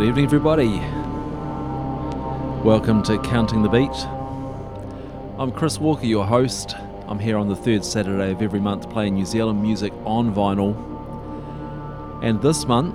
[0.00, 0.78] Good evening, everybody.
[2.66, 3.94] Welcome to Counting the Beat.
[5.38, 6.74] I'm Chris Walker, your host.
[7.06, 10.74] I'm here on the third Saturday of every month playing New Zealand music on vinyl.
[12.24, 12.94] And this month,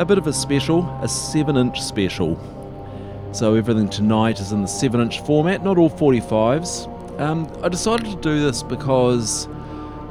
[0.00, 2.36] a bit of a special, a 7 inch special.
[3.30, 7.20] So everything tonight is in the 7 inch format, not all 45s.
[7.20, 9.46] Um, I decided to do this because,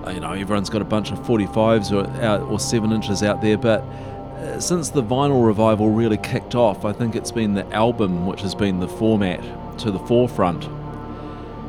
[0.08, 3.84] you know, everyone's got a bunch of 45s or, or 7 inches out there, but
[4.60, 8.56] since the vinyl revival really kicked off, I think it's been the album which has
[8.56, 9.42] been the format
[9.80, 10.68] to the forefront.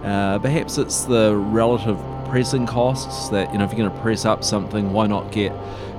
[0.05, 4.25] Uh, perhaps it's the relative pressing costs that, you know, if you're going to press
[4.25, 5.53] up something, why not get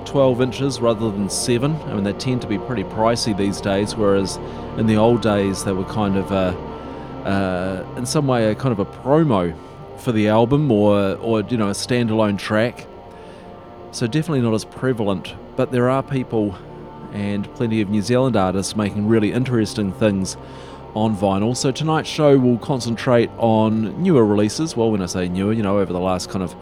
[0.04, 1.74] 12 inches rather than 7?
[1.74, 4.36] I mean, they tend to be pretty pricey these days, whereas
[4.76, 6.56] in the old days they were kind of, a,
[7.26, 9.56] uh, in some way, a kind of a promo
[9.98, 12.86] for the album or, or you know, a standalone track.
[13.94, 16.58] So definitely not as prevalent, but there are people
[17.12, 20.36] and plenty of New Zealand artists making really interesting things
[20.96, 21.56] on vinyl.
[21.56, 24.76] So tonight's show will concentrate on newer releases.
[24.76, 26.56] Well, when I say newer, you know, over the last kind of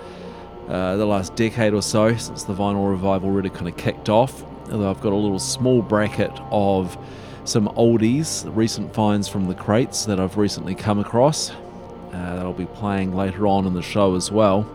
[0.69, 4.45] uh, the last decade or so, since the vinyl revival really kind of kicked off.
[4.71, 6.99] Although I've got a little small bracket of
[7.45, 11.51] some oldies, recent finds from the crates that I've recently come across.
[11.51, 14.69] Uh, that I'll be playing later on in the show as well.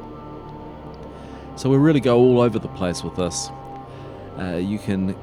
[1.58, 3.50] So we really go all over the place with this.
[4.38, 5.16] Uh, you can,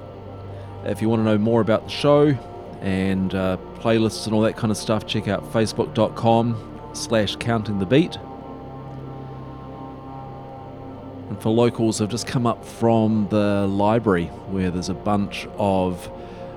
[0.84, 2.36] if you want to know more about the show
[2.80, 7.86] and uh, playlists and all that kind of stuff, check out facebook.com slash counting the
[7.86, 8.16] beat.
[11.28, 16.10] And for locals, I've just come up from the library where there's a bunch of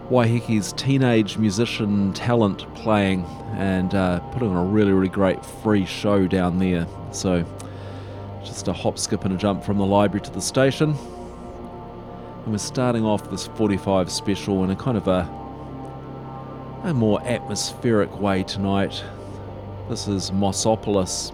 [0.10, 6.28] Waiheke's teenage musician talent playing and uh, putting on a really, really great free show
[6.28, 6.88] down there.
[7.12, 7.46] So
[8.48, 10.92] just a hop, skip, and a jump from the library to the station.
[12.44, 15.30] And we're starting off this 45 special in a kind of a,
[16.84, 19.04] a more atmospheric way tonight.
[19.90, 21.34] This is Mossopolis,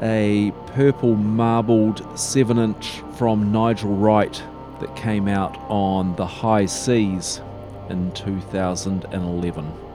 [0.00, 4.42] a purple marbled 7 inch from Nigel Wright
[4.80, 7.40] that came out on the high seas
[7.88, 9.89] in 2011.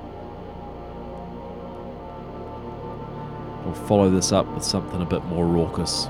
[3.66, 6.08] We'll follow this up with something a bit more raucous.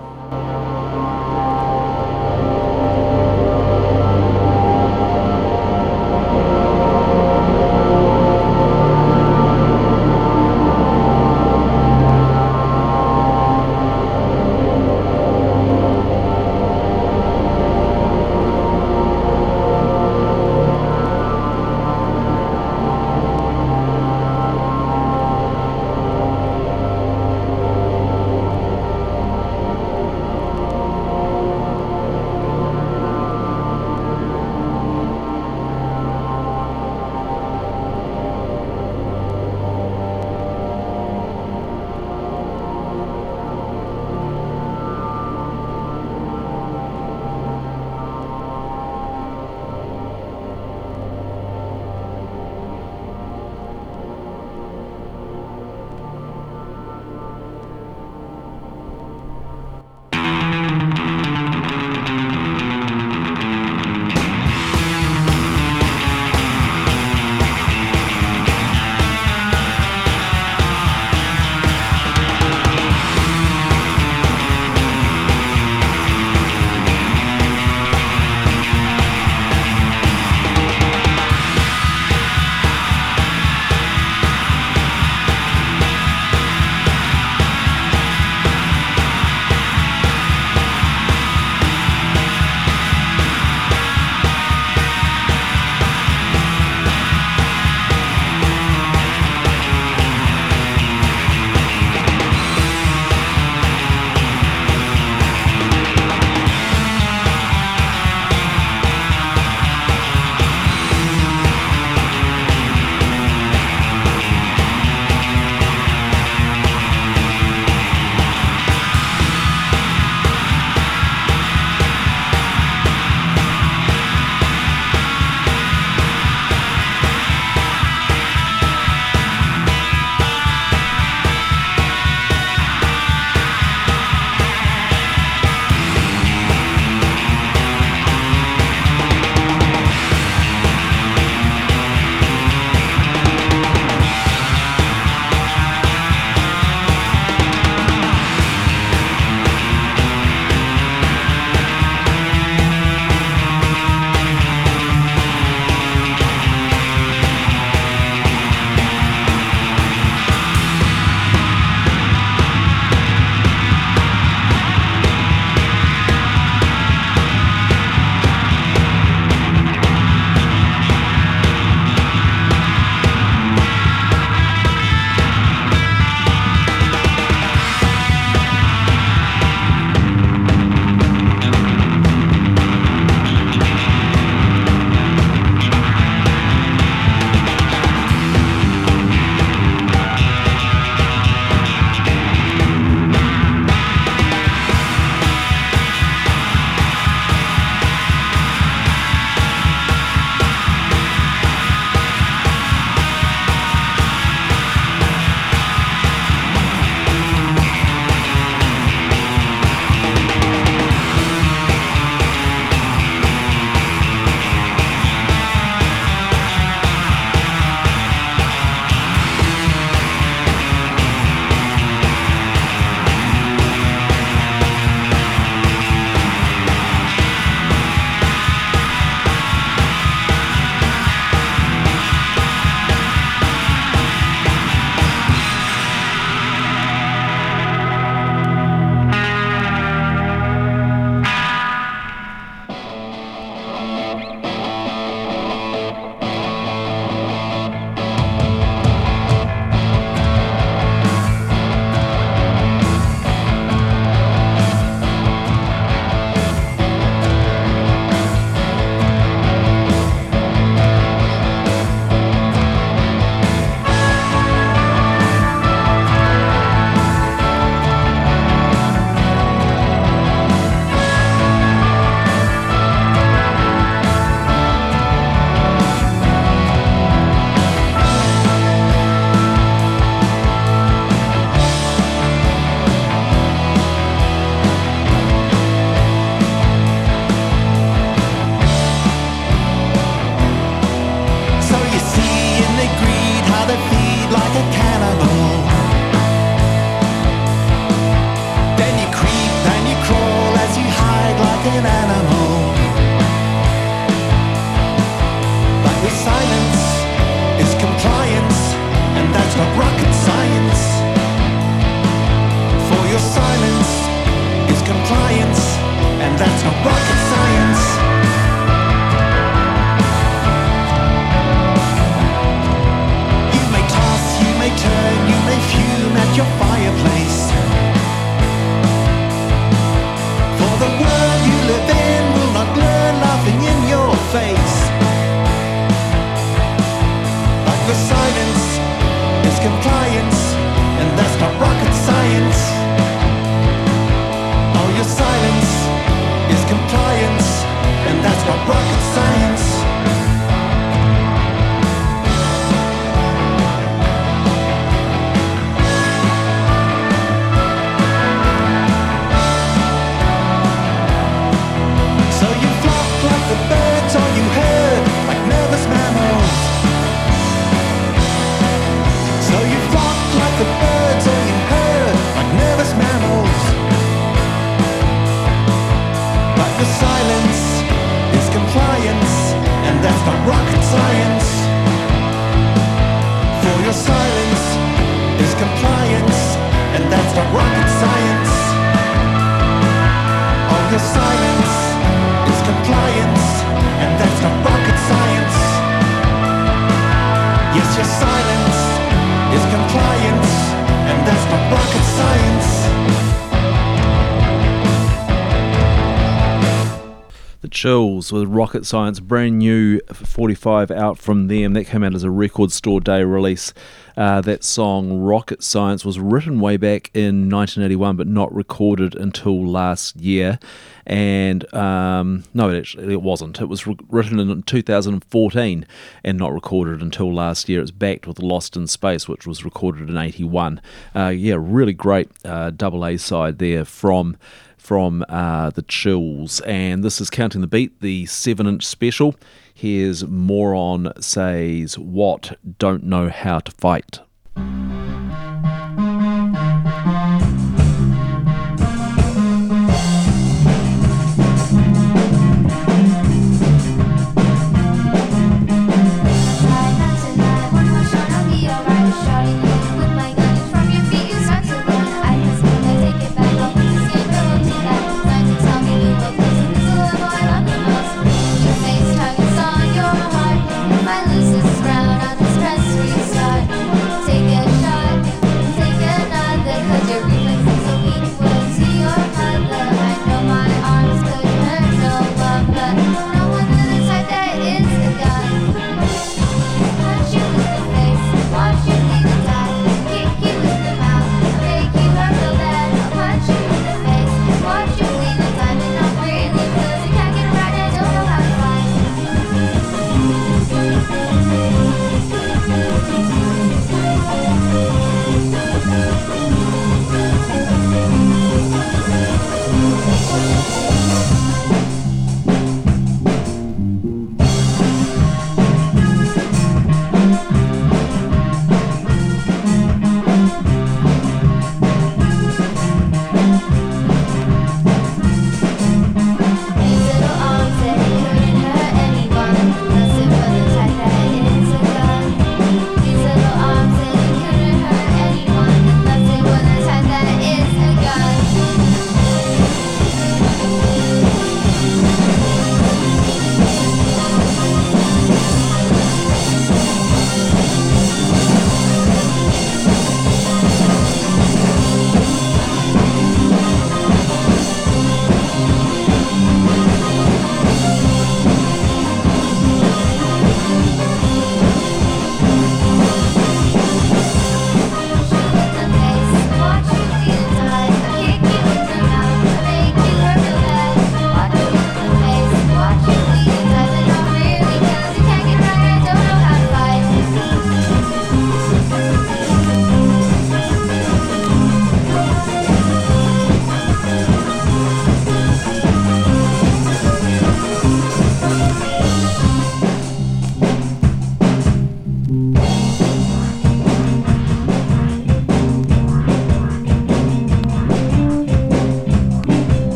[407.86, 411.74] The Chills with Rocket Science, brand new 45 out from them.
[411.74, 413.76] That came out as a record store day release.
[414.18, 419.68] Uh, that song, Rocket Science, was written way back in 1981 but not recorded until
[419.68, 420.58] last year.
[421.06, 423.62] And um, no, it actually it wasn't.
[423.62, 425.86] It was re- written in 2014
[426.24, 427.82] and not recorded until last year.
[427.82, 430.82] It's backed with Lost in Space, which was recorded in 81.
[431.16, 434.38] Uh, yeah, really great uh, double A side there from
[434.86, 439.34] from uh, the Chills, and this is Counting the Beat, the seven inch special.
[439.74, 444.20] Here's Moron Says What Don't Know How to Fight.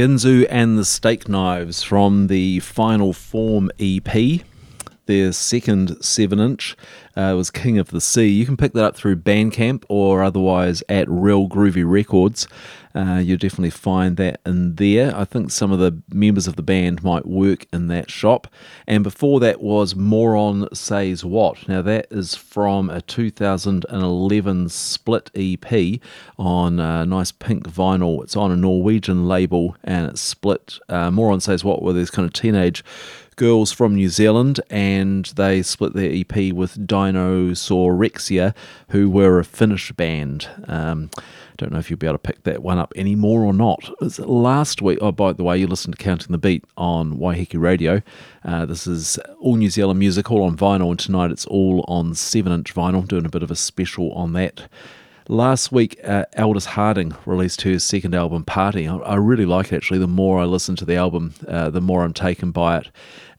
[0.00, 4.40] Ginzu and the Steak Knives from the Final Form EP.
[5.04, 6.74] Their second 7 inch
[7.16, 8.28] uh, was King of the Sea.
[8.28, 12.46] You can pick that up through Bandcamp or otherwise at Real Groovy Records.
[12.94, 15.16] Uh, you'll definitely find that in there.
[15.16, 18.48] I think some of the members of the band might work in that shop.
[18.86, 21.68] And before that was Moron Says What.
[21.68, 26.00] Now, that is from a 2011 split EP
[26.36, 28.24] on a nice pink vinyl.
[28.24, 30.78] It's on a Norwegian label and it's split.
[30.88, 32.82] Uh, Moron Says What were these kind of teenage
[33.40, 38.54] girls from New Zealand, and they split their EP with Dinosaurexia,
[38.90, 40.48] who were a Finnish band.
[40.68, 41.10] Um,
[41.56, 43.90] don't know if you'll be able to pick that one up anymore or not.
[44.18, 48.02] last week, oh, by the way, you listened to Counting the Beat on Waiheke Radio.
[48.44, 52.14] Uh, this is all New Zealand music, all on vinyl, and tonight it's all on
[52.14, 54.68] 7 inch vinyl, doing a bit of a special on that.
[55.30, 58.88] Last week, uh, Aldous Harding released her second album, Party.
[58.88, 60.00] I, I, really like it actually.
[60.00, 62.88] The more I listen to the album, uh, the more I'm taken by it.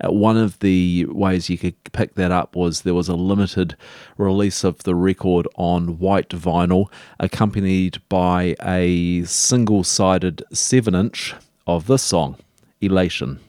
[0.02, 3.76] Uh, one of the ways you could pick that up was there was a limited
[4.18, 6.86] release of the record on white vinyl,
[7.20, 11.36] accompanied by a single sided 7 inch
[11.68, 12.38] of this song,
[12.80, 13.42] Elation.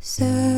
[0.00, 0.52] Sadly.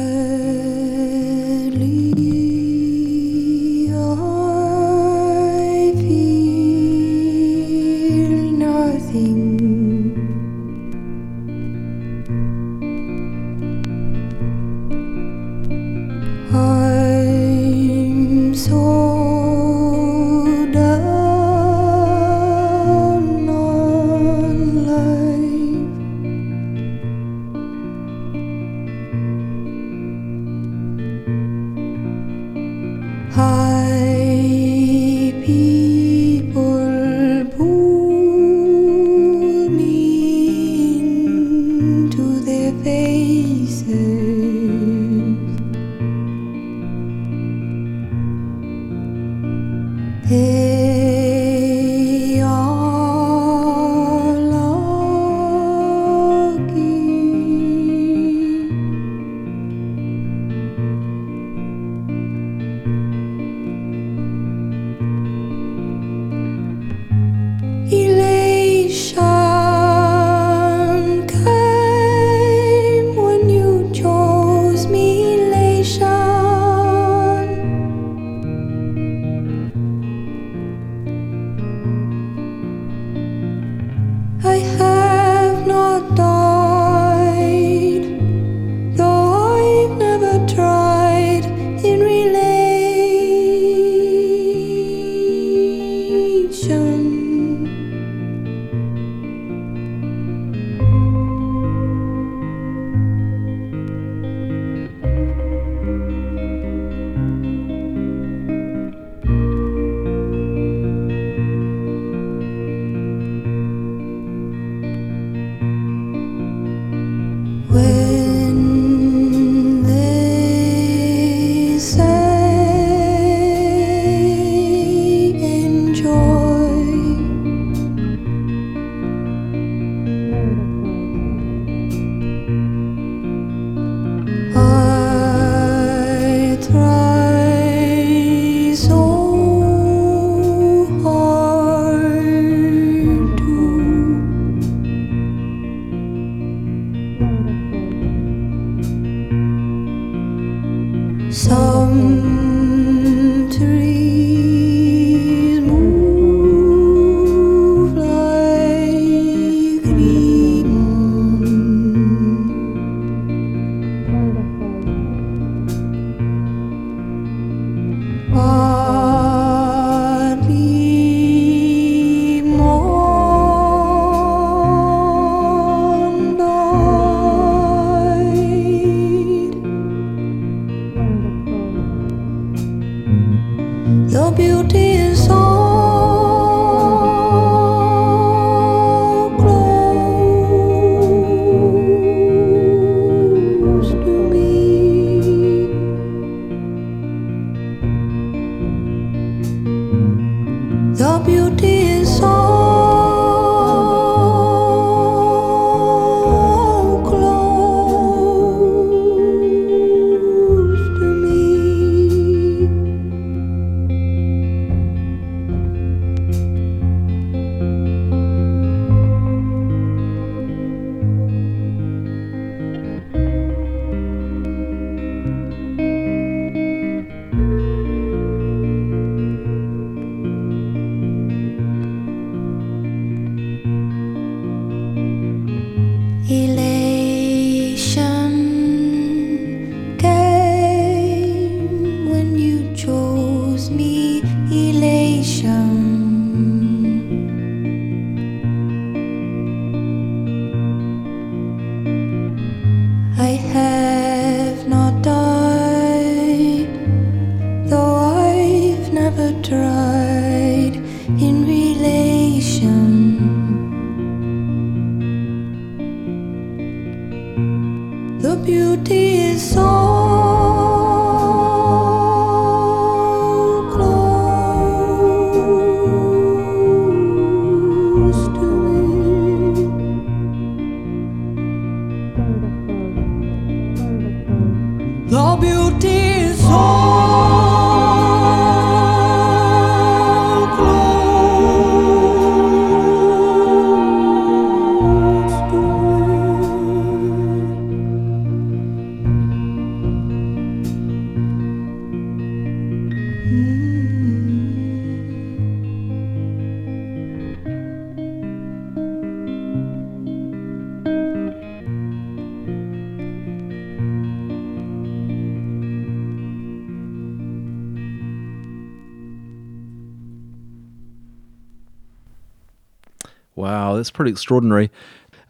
[323.95, 324.71] Pretty extraordinary.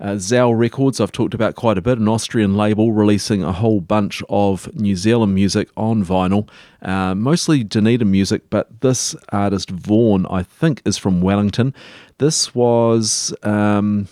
[0.00, 3.80] Uh, Zao Records, I've talked about quite a bit, an Austrian label releasing a whole
[3.80, 6.48] bunch of New Zealand music on vinyl,
[6.82, 11.72] uh, mostly Dunedin music, but this artist, Vaughan, I think is from Wellington.
[12.18, 14.08] This was, um,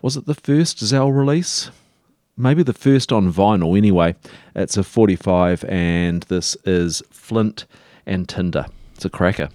[0.00, 1.70] was it the first Zao release?
[2.36, 4.14] Maybe the first on vinyl, anyway.
[4.54, 7.66] It's a 45, and this is Flint
[8.06, 8.66] and Tinder.
[8.94, 9.48] It's a cracker.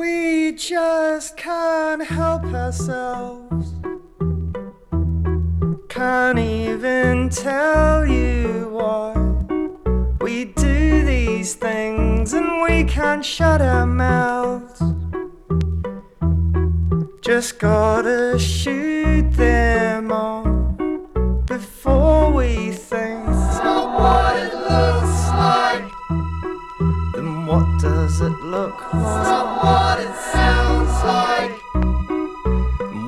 [0.00, 3.74] We just can't help ourselves.
[5.90, 9.12] Can't even tell you why.
[10.22, 14.80] We do these things and we can't shut our mouths.
[17.20, 20.46] Just gotta shoot them all
[21.44, 23.28] before we think.
[23.28, 25.09] It's not what it looks
[28.20, 29.02] does it look like?
[29.02, 31.54] It's not what it sounds like.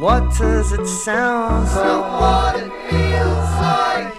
[0.01, 1.85] What does it sound like?
[1.85, 4.15] Not what it feels like.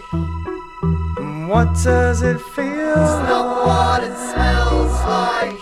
[1.50, 3.28] What does it feel it's like?
[3.28, 5.62] not what it smells like.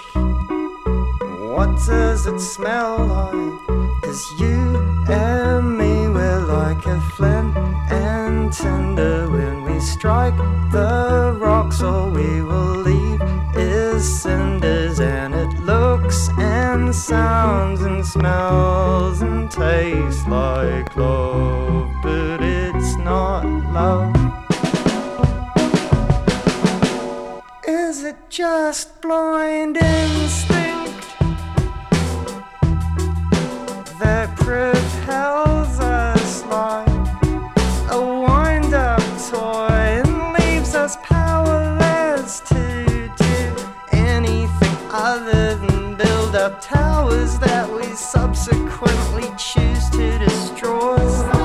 [1.56, 4.02] What does it smell like?
[4.04, 4.60] Cause you
[5.08, 7.56] and me, we're like a flint
[7.90, 10.38] and tinder when we strike
[10.72, 11.82] the rocks.
[11.82, 13.22] All we will leave
[13.56, 22.96] is cinders, and it looks and sounds and smells and tastes like love, but it's
[22.98, 24.16] not love.
[27.68, 31.08] Is it just blind instinct
[34.00, 36.91] that propels us like
[48.12, 51.41] subsequently choose to destroy?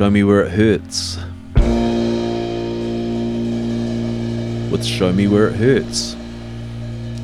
[0.00, 1.18] Show Me Where It Hurts.
[4.72, 6.16] With Show Me Where It Hurts.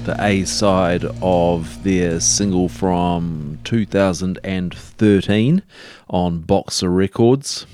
[0.05, 5.63] The A side of their single from 2013
[6.11, 7.65] on Boxer Records.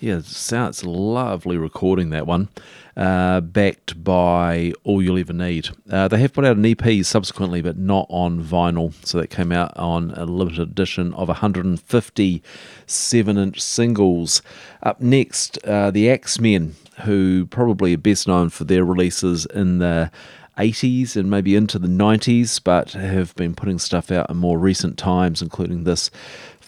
[0.00, 2.48] Yeah, it sounds lovely recording that one
[2.96, 5.70] uh, backed by All You'll Ever Need.
[5.90, 8.92] Uh, they have put out an EP subsequently, but not on vinyl.
[9.06, 12.42] So that came out on a limited edition of 150
[12.86, 14.42] 7 inch singles.
[14.82, 20.10] Up next, uh, the Axemen, who probably are best known for their releases in the
[20.60, 24.98] 80s and maybe into the 90s, but have been putting stuff out in more recent
[24.98, 26.10] times, including this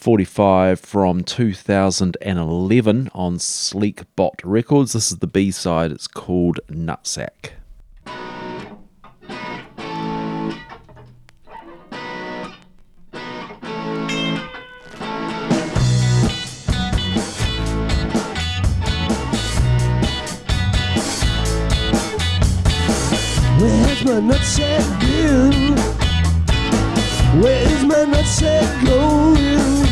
[0.03, 4.95] 45 from 2011 on Sleek Bot Records.
[4.95, 7.53] This is the B side, it's called Nutsack.
[23.61, 25.77] Where's my nutsack been?
[27.41, 29.92] Where's my nutsack going?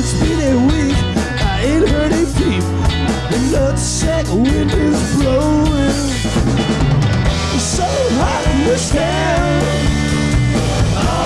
[0.00, 0.96] It's been a week,
[1.42, 2.62] I ain't heard a peep.
[3.30, 5.98] The nutsack wind is blowing.
[7.56, 9.62] It's so hot in this town.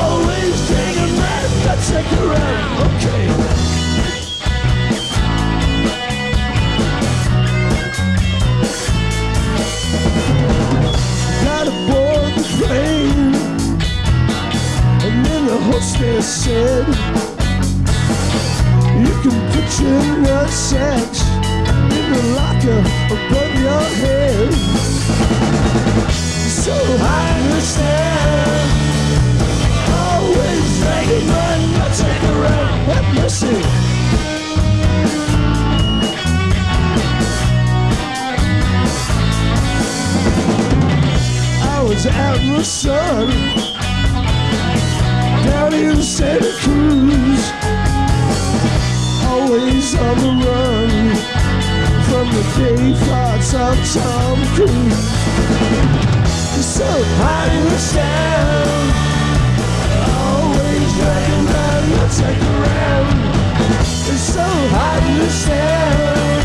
[0.00, 2.72] Always taking my nutsack around.
[2.96, 3.24] Okay.
[11.44, 11.72] Gotta
[12.36, 13.34] the plane.
[15.04, 17.31] And then the hostess said,
[19.30, 21.22] watching the sex
[21.96, 24.52] in the locker above your head.
[26.48, 28.70] So I understand.
[30.02, 32.78] Always dragging my nuts around.
[32.90, 33.58] Have mercy.
[41.64, 43.30] I was out in the sun
[45.44, 47.52] down in Santa Cruz,
[49.52, 51.14] always on the run
[52.08, 55.12] from the gay thoughts of Tom Cruise.
[56.64, 58.92] So I understand,
[60.24, 63.12] always dragging my nutsack around.
[64.08, 66.44] It's so hard to stand.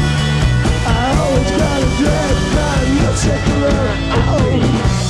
[0.86, 4.00] I always gotta drag my nutsack around.
[4.28, 5.07] Oh.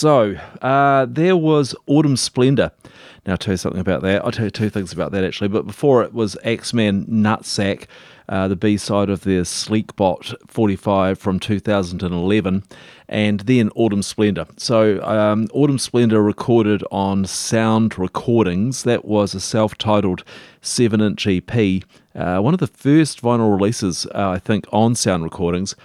[0.00, 2.72] So uh, there was Autumn Splendor.
[3.26, 4.24] Now, I'll tell you something about that.
[4.24, 5.48] I'll tell you two things about that actually.
[5.48, 7.84] But before it was Axemen Nutsack,
[8.26, 12.62] uh, the B side of their Sleekbot 45 from 2011,
[13.10, 14.46] and then Autumn Splendor.
[14.56, 18.84] So, um, Autumn Splendor recorded on Sound Recordings.
[18.84, 20.24] That was a self titled
[20.62, 21.82] 7 inch EP,
[22.14, 25.76] uh, one of the first vinyl releases, uh, I think, on Sound Recordings.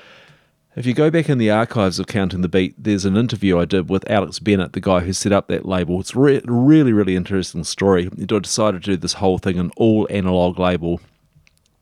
[0.76, 3.64] If you go back in the archives of Counting the Beat, there's an interview I
[3.64, 6.02] did with Alex Bennett, the guy who set up that label.
[6.02, 8.10] It's a re- really, really interesting story.
[8.12, 11.00] I decided to do this whole thing an all analog label.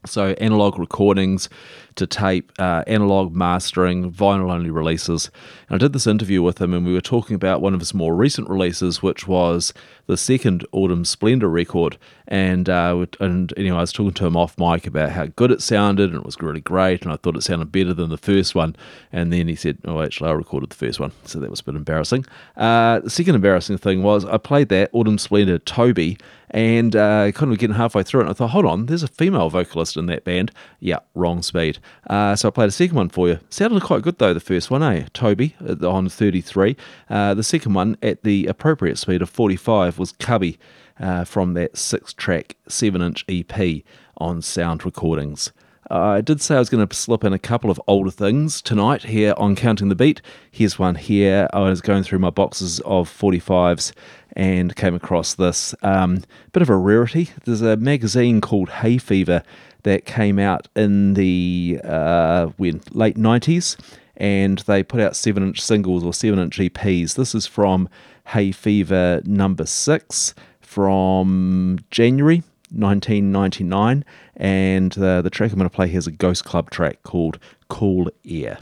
[0.05, 1.49] So, analog recordings
[1.95, 5.29] to tape, uh, analog mastering, vinyl only releases.
[5.69, 7.93] And I did this interview with him, and we were talking about one of his
[7.93, 9.73] more recent releases, which was
[10.07, 11.97] the second Autumn Splendor record.
[12.27, 15.61] And uh, and anyway, I was talking to him off mic about how good it
[15.61, 17.03] sounded, and it was really great.
[17.03, 18.75] And I thought it sounded better than the first one.
[19.11, 21.63] And then he said, "Oh, actually, I recorded the first one," so that was a
[21.63, 22.25] bit embarrassing.
[22.55, 26.17] Uh, the second embarrassing thing was I played that Autumn Splendor Toby,
[26.53, 29.07] and uh, kind of getting halfway through it, and I thought, hold on, there's a
[29.07, 30.51] female vocalist in that band.
[30.79, 31.79] Yeah, wrong speed.
[32.09, 33.39] Uh, so I played a second one for you.
[33.49, 35.07] Sounded quite good though, the first one, eh?
[35.13, 36.75] Toby uh, on 33.
[37.09, 40.57] Uh, the second one at the appropriate speed of 45 was Cubby
[40.99, 43.83] uh, from that six track, seven inch EP
[44.17, 45.51] on Sound Recordings.
[45.89, 49.03] I did say I was going to slip in a couple of older things tonight
[49.03, 50.21] here on Counting the Beat.
[50.49, 51.47] Here's one here.
[51.53, 53.91] I was going through my boxes of 45s
[54.35, 55.75] and came across this.
[55.83, 57.29] Um, bit of a rarity.
[57.43, 59.43] There's a magazine called Hay Fever
[59.83, 63.77] that came out in the uh, when late 90s
[64.17, 67.15] and they put out 7 inch singles or 7 inch EPs.
[67.15, 67.89] This is from
[68.27, 74.03] Hay Fever number 6 from January 1999
[74.35, 77.37] and uh, the track I'm going to play here is a Ghost Club track called
[77.69, 78.57] Cool Air.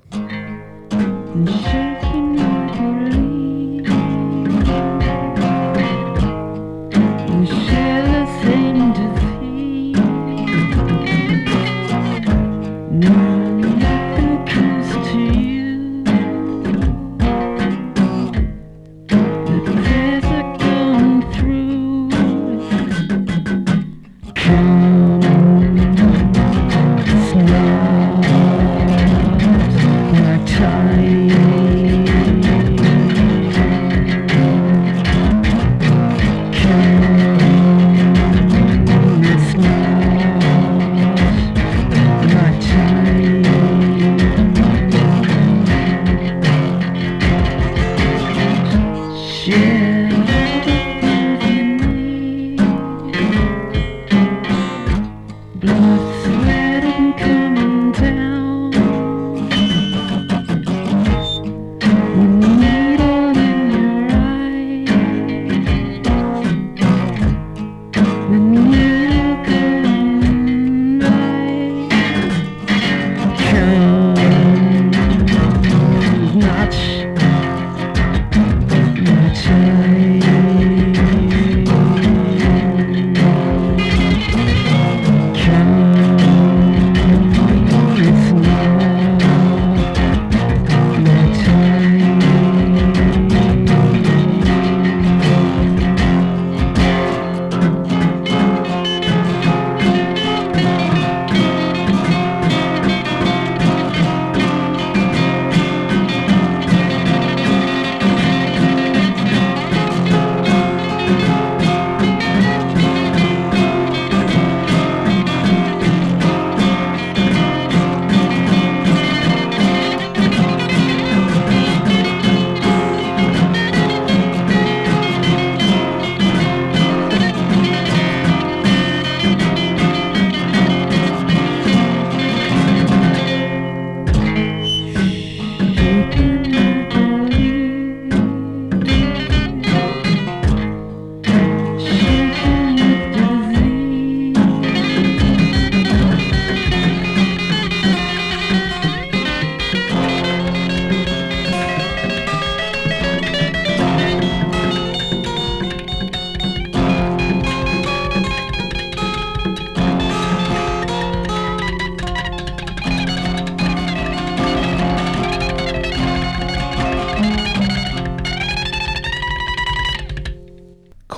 [13.02, 13.31] Time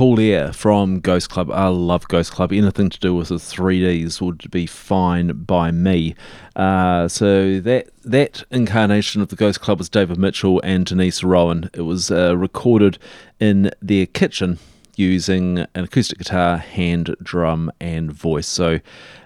[0.03, 1.49] Cool Air from Ghost Club.
[1.49, 2.51] I love Ghost Club.
[2.51, 6.13] Anything to do with the 3Ds would be fine by me.
[6.57, 11.69] Uh, so that that incarnation of the Ghost Club was David Mitchell and Denise Roughan.
[11.73, 12.97] It was uh, recorded
[13.39, 14.59] in their kitchen
[14.97, 18.47] using an acoustic guitar, hand drum, and voice.
[18.47, 18.81] So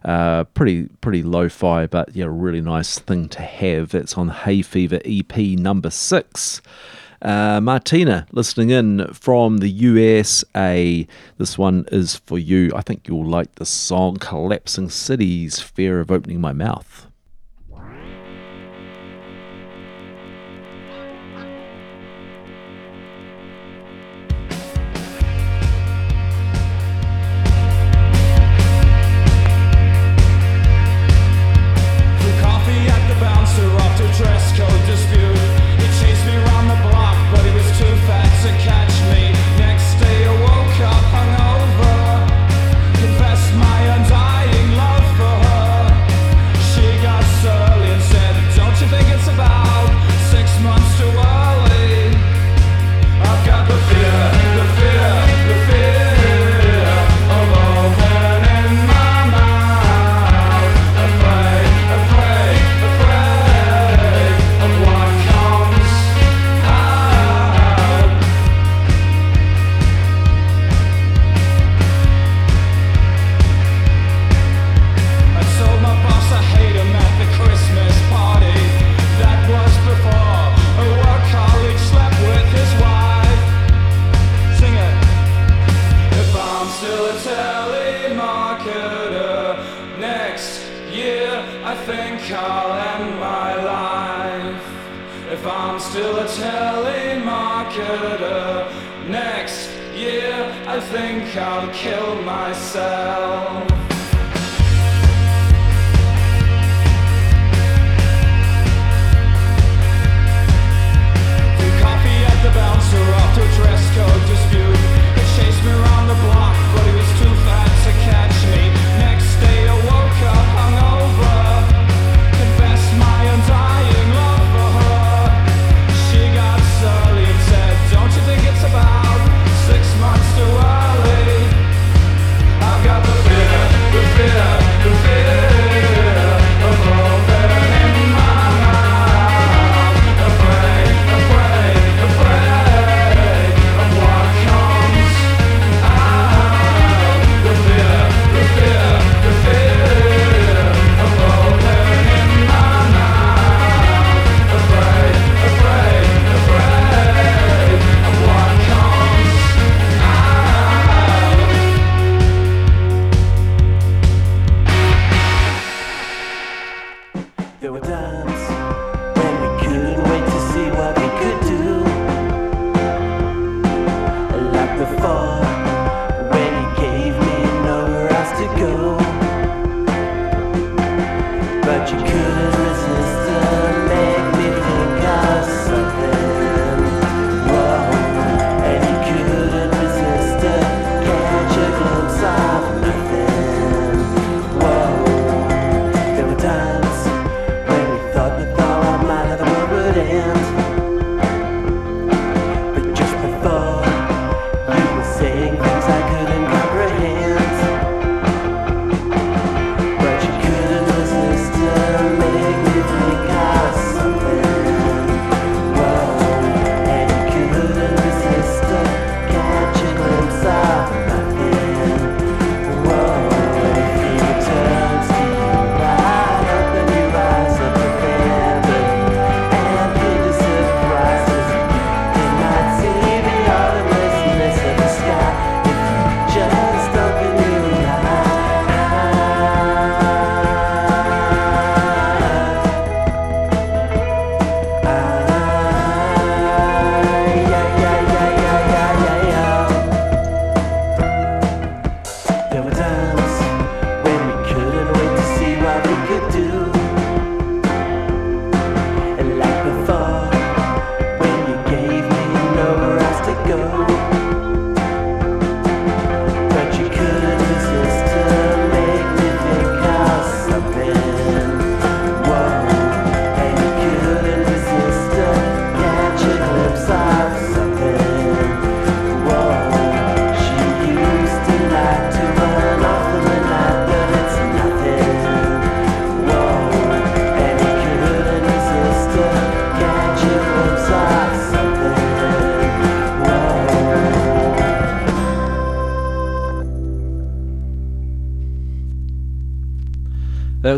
[0.06, 3.90] uh, pretty pretty lo-fi, but yeah, really nice thing to have.
[3.90, 6.62] That's on Hay Fever EP number six.
[7.22, 11.08] Uh, Martina, listening in from the USA.
[11.38, 12.72] This one is for you.
[12.76, 17.08] I think you'll like the song Collapsing Cities, Fear of Opening My Mouth.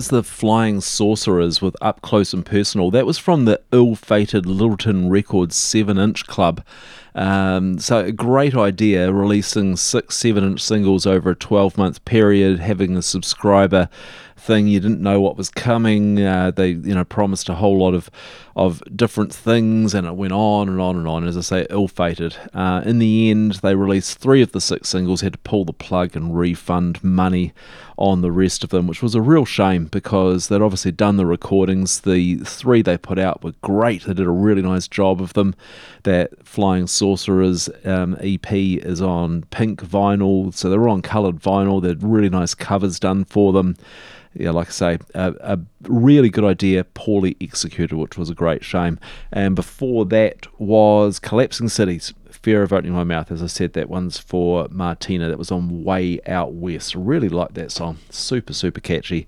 [0.07, 2.89] The Flying Sorcerers with Up Close and Personal.
[2.89, 6.63] That was from the ill fated Lyttelton Records 7 inch club.
[7.13, 12.59] Um, so, a great idea releasing six 7 inch singles over a 12 month period,
[12.59, 13.89] having a subscriber
[14.37, 14.67] thing.
[14.67, 16.21] You didn't know what was coming.
[16.21, 18.09] Uh, they, you know, promised a whole lot of
[18.59, 21.25] of different things, and it went on and on and on.
[21.25, 22.35] As I say, ill-fated.
[22.53, 25.21] Uh, in the end, they released three of the six singles.
[25.21, 27.53] Had to pull the plug and refund money
[27.97, 31.25] on the rest of them, which was a real shame because they'd obviously done the
[31.25, 32.01] recordings.
[32.01, 34.03] The three they put out were great.
[34.03, 35.55] They did a really nice job of them.
[36.03, 41.81] That Flying Sorcerers um, EP is on pink vinyl, so they're on coloured vinyl.
[41.81, 43.77] They had really nice covers done for them
[44.39, 48.63] yeah, like I say, a, a, really good idea, poorly executed, which was a great
[48.63, 48.97] shame.
[49.33, 53.31] And before that was Collapsing Cities, Fear of Opening My Mouth.
[53.31, 55.27] As I said, that one's for Martina.
[55.27, 56.95] That was on Way Out West.
[56.95, 57.97] Really like that song.
[58.09, 59.27] Super, super catchy.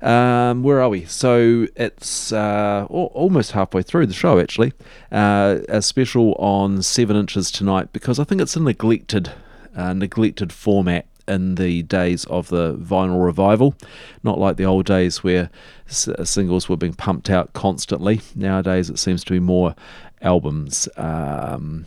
[0.00, 1.04] Um, where are we?
[1.04, 4.72] So it's uh, almost halfway through the show, actually.
[5.12, 9.30] Uh, a special on Seven Inches tonight because I think it's a neglected,
[9.76, 13.74] uh, neglected format in the days of the vinyl revival,
[14.22, 15.50] not like the old days where
[15.88, 18.20] s- uh, singles were being pumped out constantly.
[18.34, 19.74] Nowadays, it seems to be more
[20.20, 20.88] albums.
[20.96, 21.86] Um,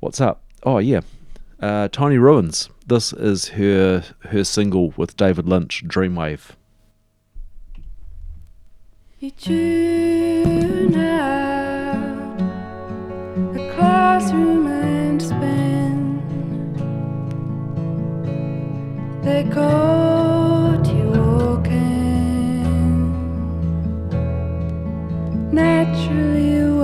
[0.00, 0.42] what's up?
[0.62, 1.00] Oh yeah,
[1.60, 2.68] uh, Tiny Ruins.
[2.86, 6.52] This is her her single with David Lynch, Dreamwave.
[13.52, 15.20] The classroom and
[25.52, 26.75] naturally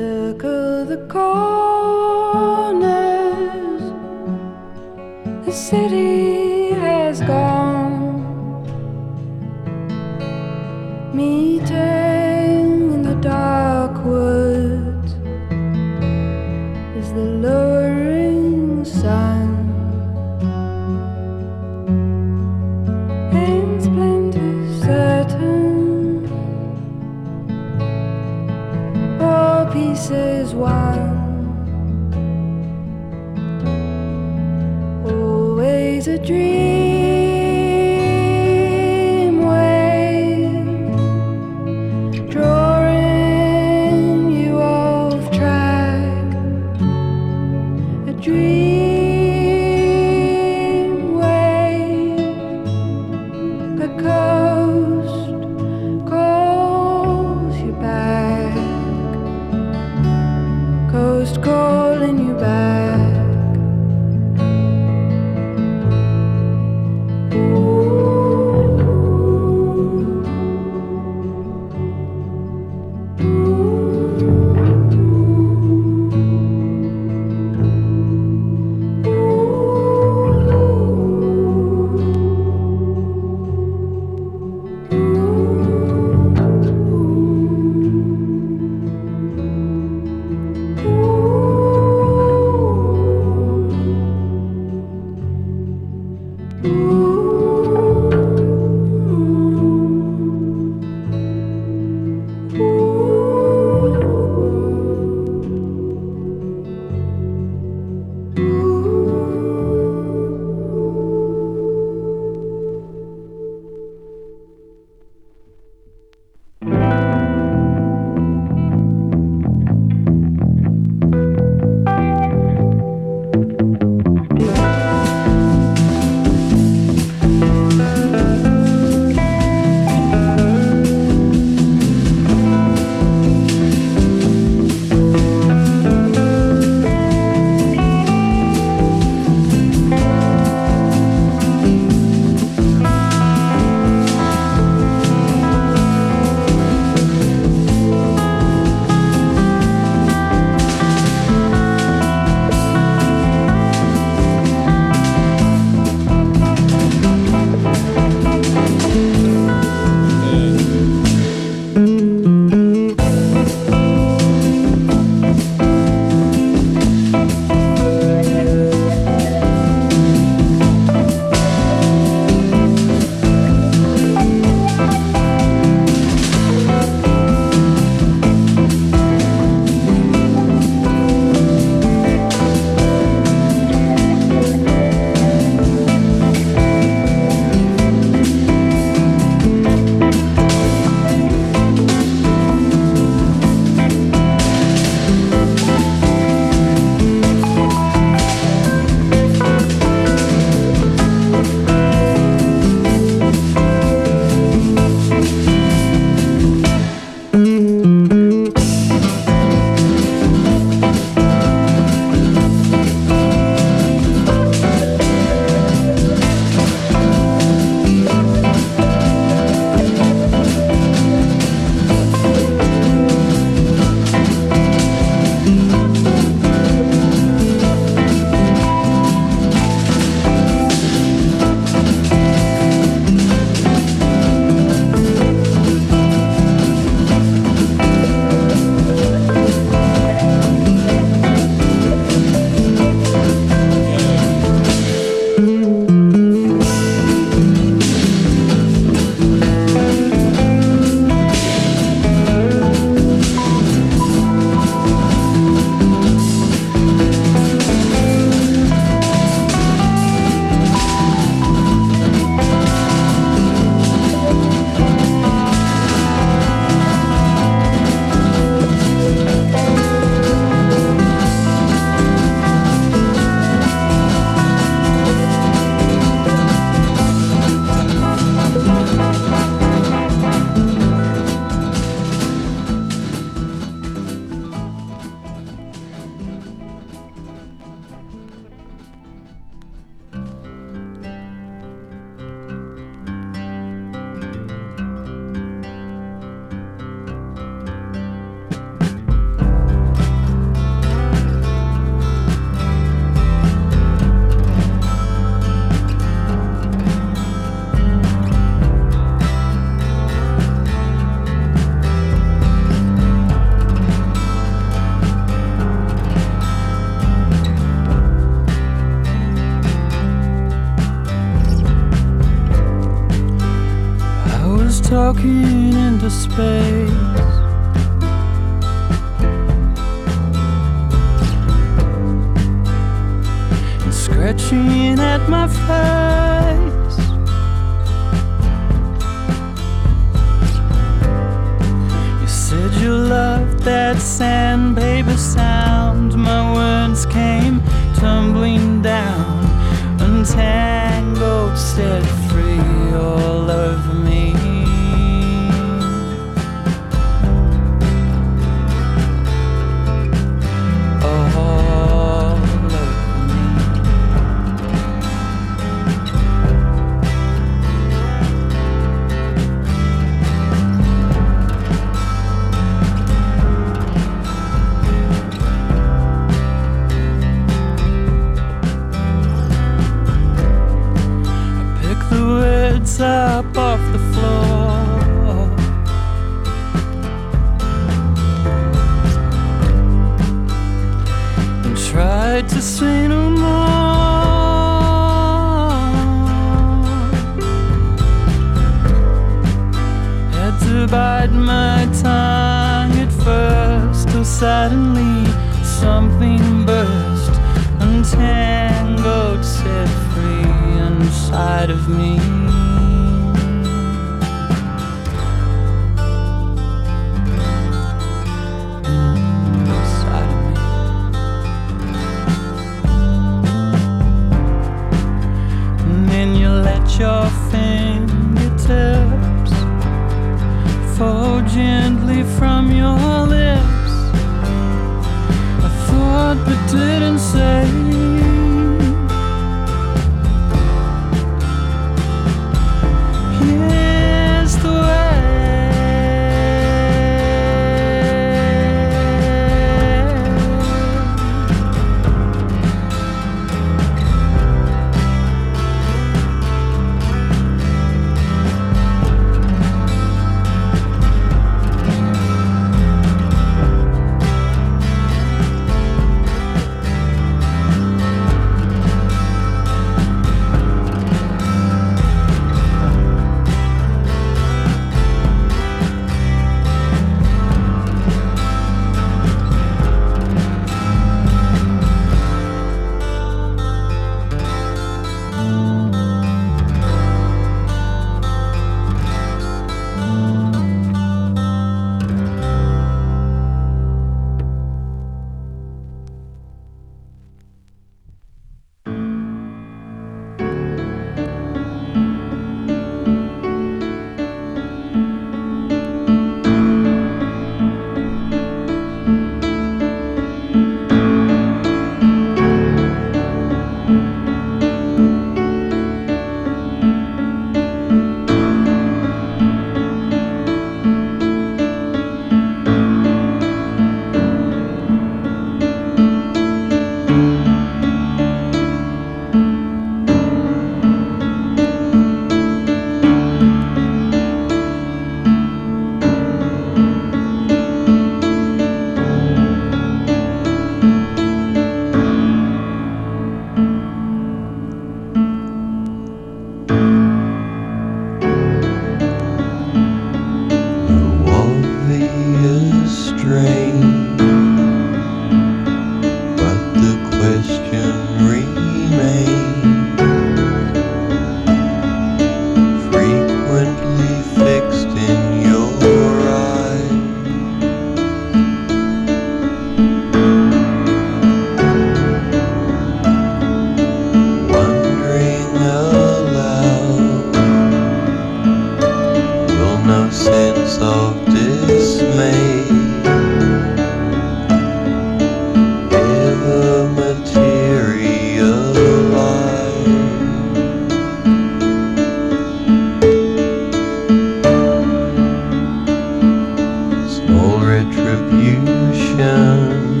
[598.54, 600.00] confusion.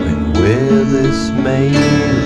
[0.00, 2.17] When will this make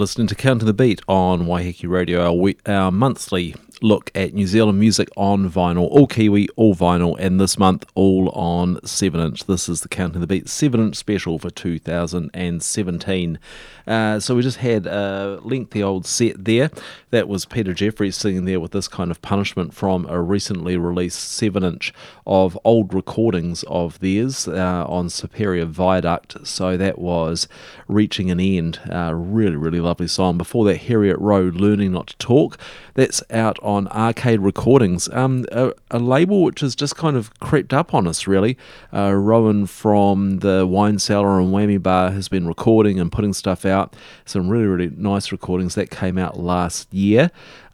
[0.00, 4.46] listening to Counting the Beat on Waiheke Radio, our, we- our monthly look at New
[4.46, 9.44] Zealand music on vinyl, all Kiwi, all vinyl, and this month all on 7 inch.
[9.44, 13.38] This is the Counting the Beat 7 inch special for 2017.
[13.86, 16.70] Uh, so we just had a lengthy old set there.
[17.10, 21.20] That was Peter Jefferies singing there with this kind of punishment from a recently released
[21.32, 21.92] 7 inch
[22.24, 26.46] of old recordings of theirs uh, on Superior Viaduct.
[26.46, 27.48] So that was
[27.88, 28.78] Reaching an End.
[28.88, 30.38] Uh, really, really lovely song.
[30.38, 32.56] Before that, Harriet Road, Learning Not to Talk.
[32.94, 37.74] That's out on Arcade Recordings, um, a, a label which has just kind of crept
[37.74, 38.56] up on us, really.
[38.94, 43.64] Uh, Rowan from the Wine Cellar and Whammy Bar has been recording and putting stuff
[43.64, 43.96] out.
[44.24, 46.99] Some really, really nice recordings that came out last year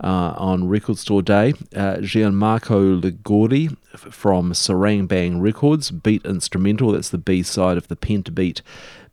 [0.03, 1.55] uh, on Record Store Day.
[1.75, 7.97] Uh, Gianmarco Liguori from Sarang Bang Records, Beat Instrumental, that's the B side of the
[7.97, 8.63] Pentabeat beat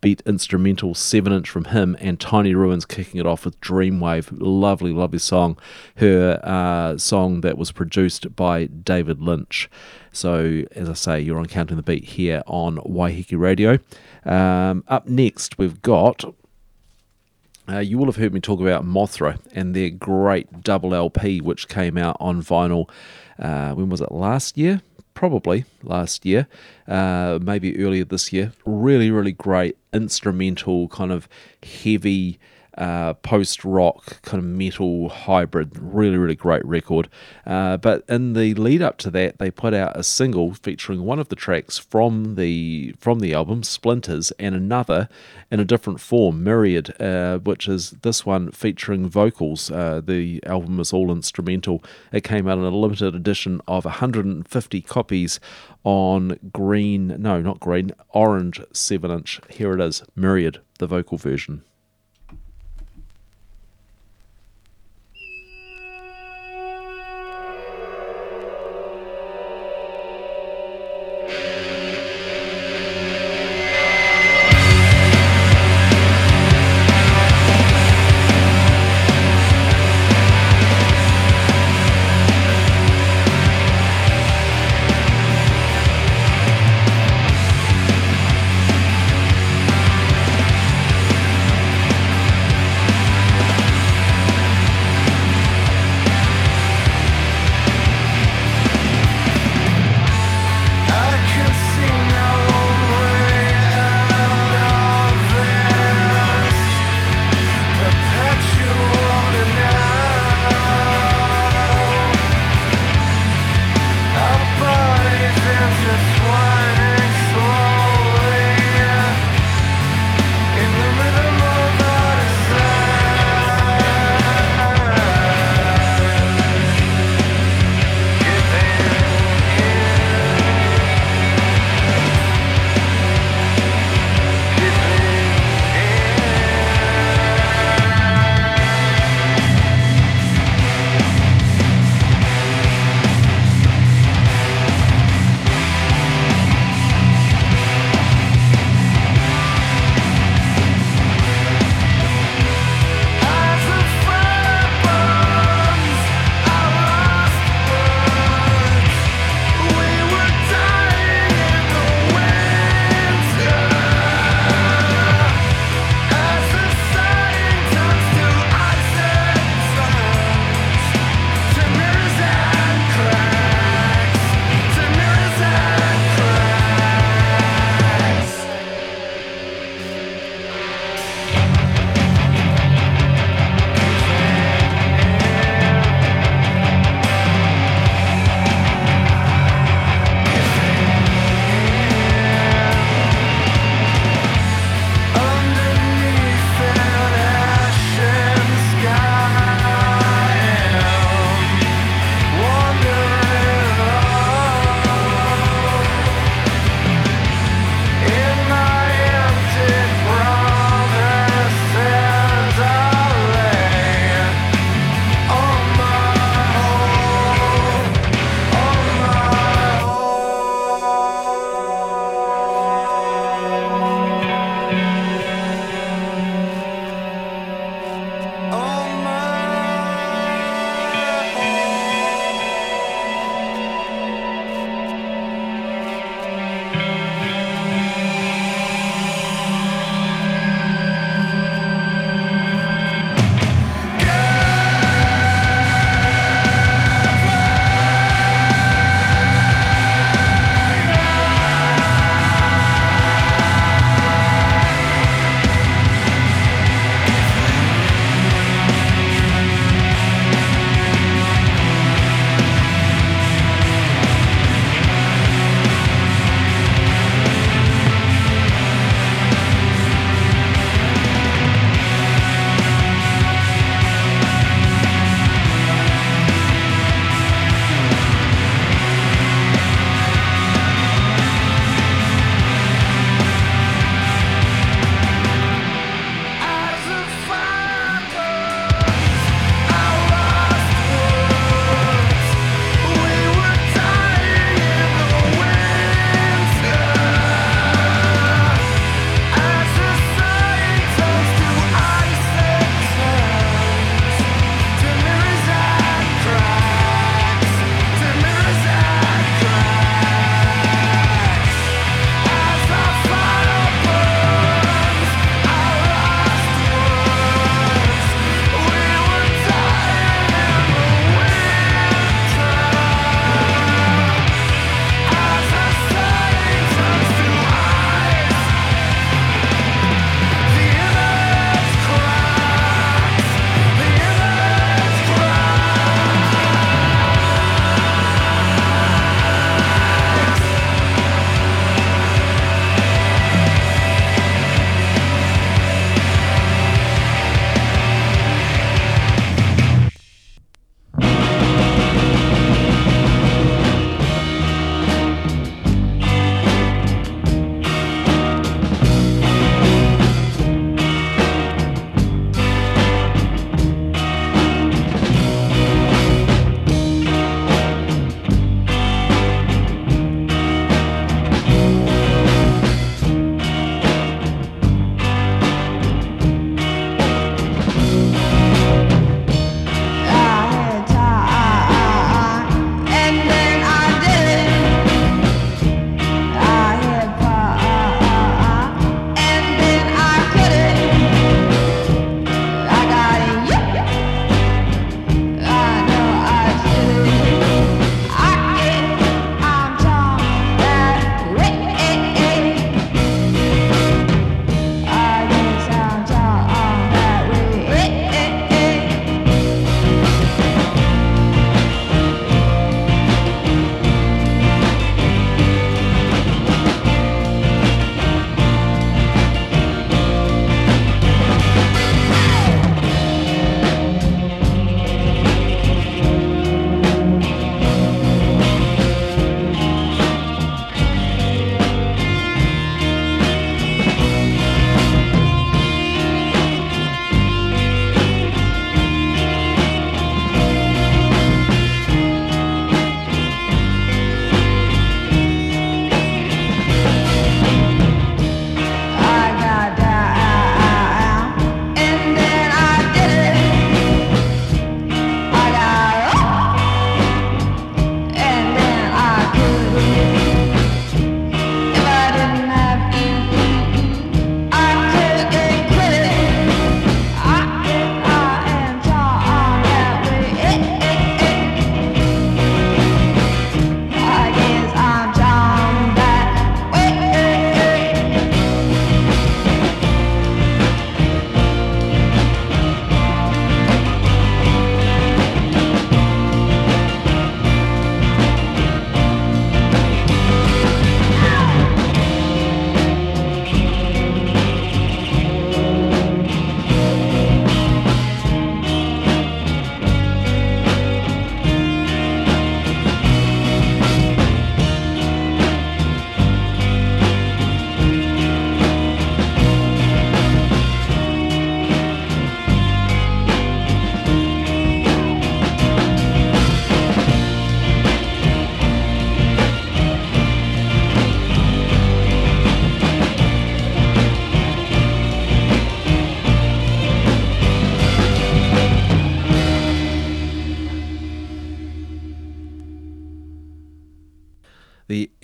[0.02, 4.28] Beat instrumental 7 inch from him and Tiny Ruins kicking it off with Dreamwave.
[4.32, 5.58] Lovely, lovely song.
[5.96, 9.70] Her uh, song that was produced by David Lynch.
[10.12, 13.80] So, as I say, you're on Counting the Beat here on Waiheke Radio.
[14.26, 16.26] Um, up next, we've got.
[17.70, 21.68] Uh, you will have heard me talk about Mothra and their great double LP, which
[21.70, 22.90] came out on vinyl.
[23.40, 24.12] Uh, when was it?
[24.12, 24.82] Last year?
[25.14, 26.48] Probably last year,
[26.88, 28.52] uh, maybe earlier this year.
[28.66, 31.30] Really, really great instrumental, kind of
[31.62, 32.40] heavy
[32.78, 35.78] uh, post rock kind of metal hybrid.
[35.80, 37.10] Really, really great record.
[37.46, 41.20] Uh, but in the lead up to that, they put out a single featuring one
[41.20, 45.10] of the tracks from the from the album, Splinters, and another
[45.52, 49.70] in a different form, Myriad, uh, which is this one featuring vocals.
[49.70, 51.84] Uh, the album is all instrumental.
[52.12, 55.40] It came out in a limited edition of 150 copies
[55.84, 59.40] on green, no, not green, orange 7 inch.
[59.50, 61.64] Here it is, Myriad, the vocal version.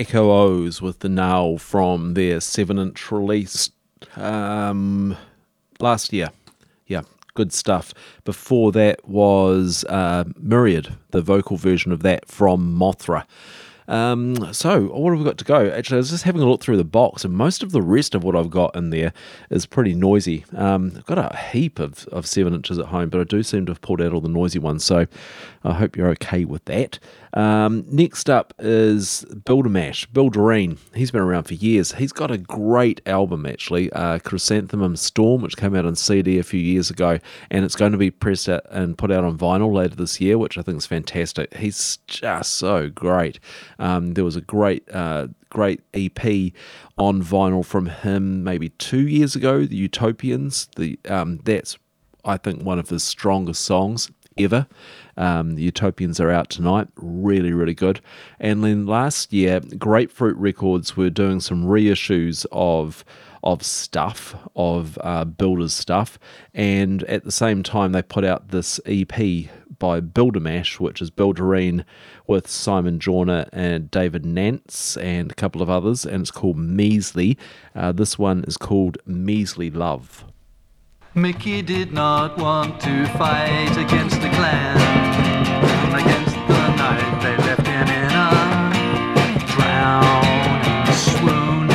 [0.10, 3.69] Echo O's with the Nail from their seven inch release
[4.15, 5.15] um,
[5.80, 6.30] last year.
[6.88, 7.03] Yeah,
[7.36, 7.94] good stuff.
[8.23, 13.27] Before that was uh, Myriad, the vocal version of that from Mothra.
[13.90, 15.69] Um, so, what have we got to go?
[15.69, 18.14] Actually, I was just having a look through the box, and most of the rest
[18.14, 19.14] of what I've got in there
[19.49, 20.45] is pretty noisy.
[20.56, 23.65] Um, I've got a heap of, of 7 inches at home, but I do seem
[23.65, 25.07] to have pulled out all the noisy ones, so
[25.64, 26.99] I hope you're okay with that.
[27.34, 30.78] Um, next up is Builder Mash, Doreen.
[30.96, 31.94] He's been around for years.
[31.94, 36.44] He's got a great album, actually, uh, Chrysanthemum Storm, which came out on CD a
[36.44, 37.20] few years ago,
[37.52, 40.38] and it's going to be pressed out and put out on vinyl later this year,
[40.38, 41.54] which I think is fantastic.
[41.56, 43.40] He's just so great.
[43.78, 46.54] Um, there was a great, uh, great EP
[46.98, 50.68] on vinyl from him maybe two years ago, The Utopians.
[50.76, 51.78] The um, that's
[52.26, 54.68] I think one of his strongest songs ever.
[55.18, 57.99] Um, the Utopians are out tonight, really, really good.
[58.40, 63.03] And then last year, Grapefruit Records were doing some reissues of
[63.41, 66.20] of stuff, of uh, builders stuff,
[66.53, 69.49] and at the same time they put out this EP
[69.80, 71.86] by Buildermash, which is Builderine
[72.28, 77.38] with Simon Joyner and David Nance and a couple of others, and it's called Measly.
[77.74, 80.26] Uh, this one is called Measly Love.
[81.15, 84.77] Mickey did not want to fight against the clan.
[85.91, 88.30] Against the night they left him in a
[89.48, 91.68] drown swoon.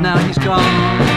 [0.00, 1.13] Now he's gone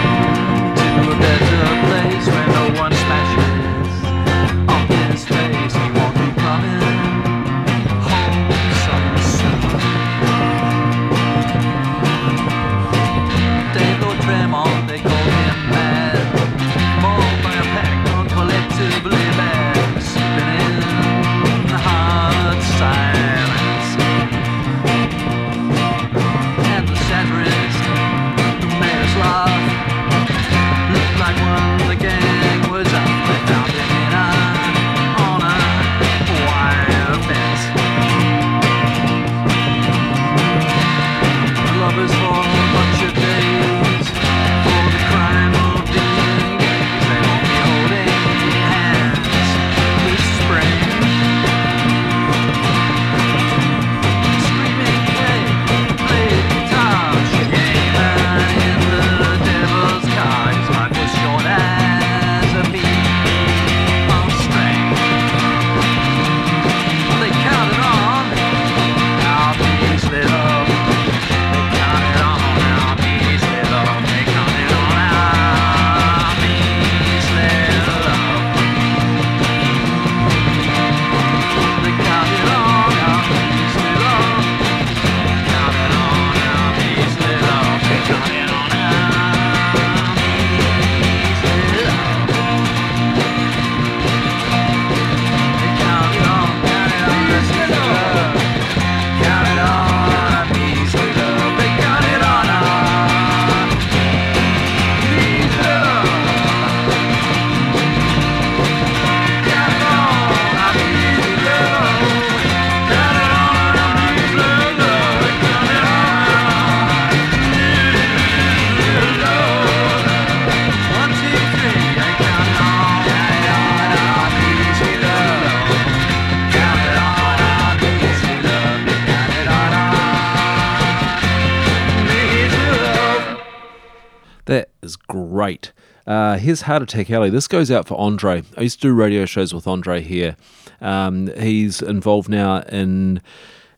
[136.48, 137.30] here's Heart Attack Alley.
[137.30, 138.41] This goes out for Andre.
[138.56, 140.38] I used to do radio shows with Andre here.
[140.80, 143.22] Um, he's involved now in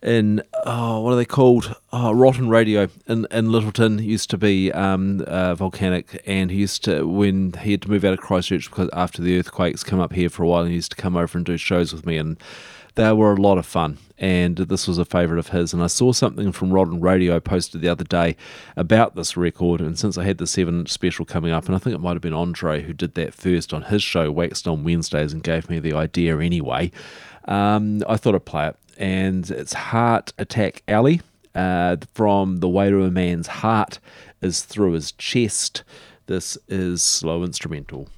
[0.04, 1.76] in oh, what are they called?
[1.92, 6.84] Oh, Rotten Radio in in Lyttelton used to be um, uh, volcanic, and he used
[6.84, 10.14] to when he had to move out of Christchurch because after the earthquakes, come up
[10.14, 12.18] here for a while, and he used to come over and do shows with me,
[12.18, 12.38] and
[12.94, 13.98] they were a lot of fun.
[14.20, 15.74] And this was a favourite of his.
[15.74, 18.36] And I saw something from Rotten Radio posted the other day
[18.76, 19.80] about this record.
[19.80, 22.14] And since I had the seven inch special coming up, and I think it might
[22.14, 25.70] have been Andre who did that first on his show, Waxed on Wednesdays, and gave
[25.70, 26.92] me the idea anyway,
[27.46, 28.76] um, I thought I'd play it.
[28.98, 31.22] And it's Heart Attack Alley
[31.56, 34.00] uh, from The Weight of a Man's Heart
[34.42, 35.84] is Through His Chest.
[36.26, 38.10] This is slow instrumental.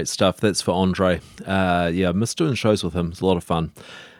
[0.00, 0.38] Great, stuff.
[0.38, 1.20] That's for Andre.
[1.44, 3.10] Uh, yeah, I miss doing shows with him.
[3.10, 3.70] It's a lot of fun.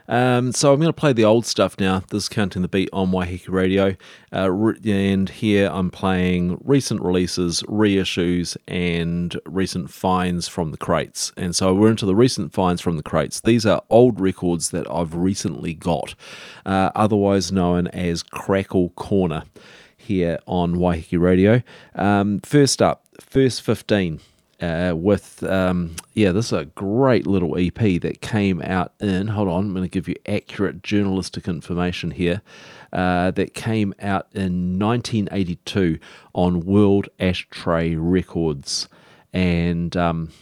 [0.09, 2.03] Um, so I'm going to play the old stuff now.
[2.11, 3.97] This is Counting the Beat on Waiheke Radio.
[4.31, 11.33] Uh, and here I'm playing recent releases, reissues, and recent finds from the crates.
[11.39, 13.41] And so we're into the recent finds from the crates.
[13.41, 16.15] These are old records that I've recently got,
[16.67, 19.45] uh, otherwise known as Crackle Corner
[19.97, 21.63] here on Waiheke Radio.
[21.95, 24.21] Um, first up, first 15
[24.61, 29.29] uh, with um, yeah, this is a great little EP that came out in.
[29.29, 32.43] Hold on, I'm going to give you accurate journalistic information here.
[32.93, 35.99] Uh, that came out in 1982
[36.35, 38.89] on World Ashtray Records,
[39.33, 40.33] and um,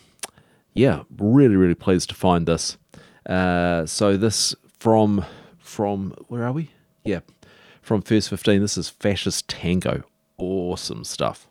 [0.73, 2.79] yeah, really, really pleased to find this.
[3.27, 5.25] Uh, so this from
[5.59, 6.71] from where are we?
[7.05, 7.21] Yeah,
[7.83, 8.61] from First 15.
[8.61, 10.05] This is Fascist Tango.
[10.39, 11.48] Awesome stuff.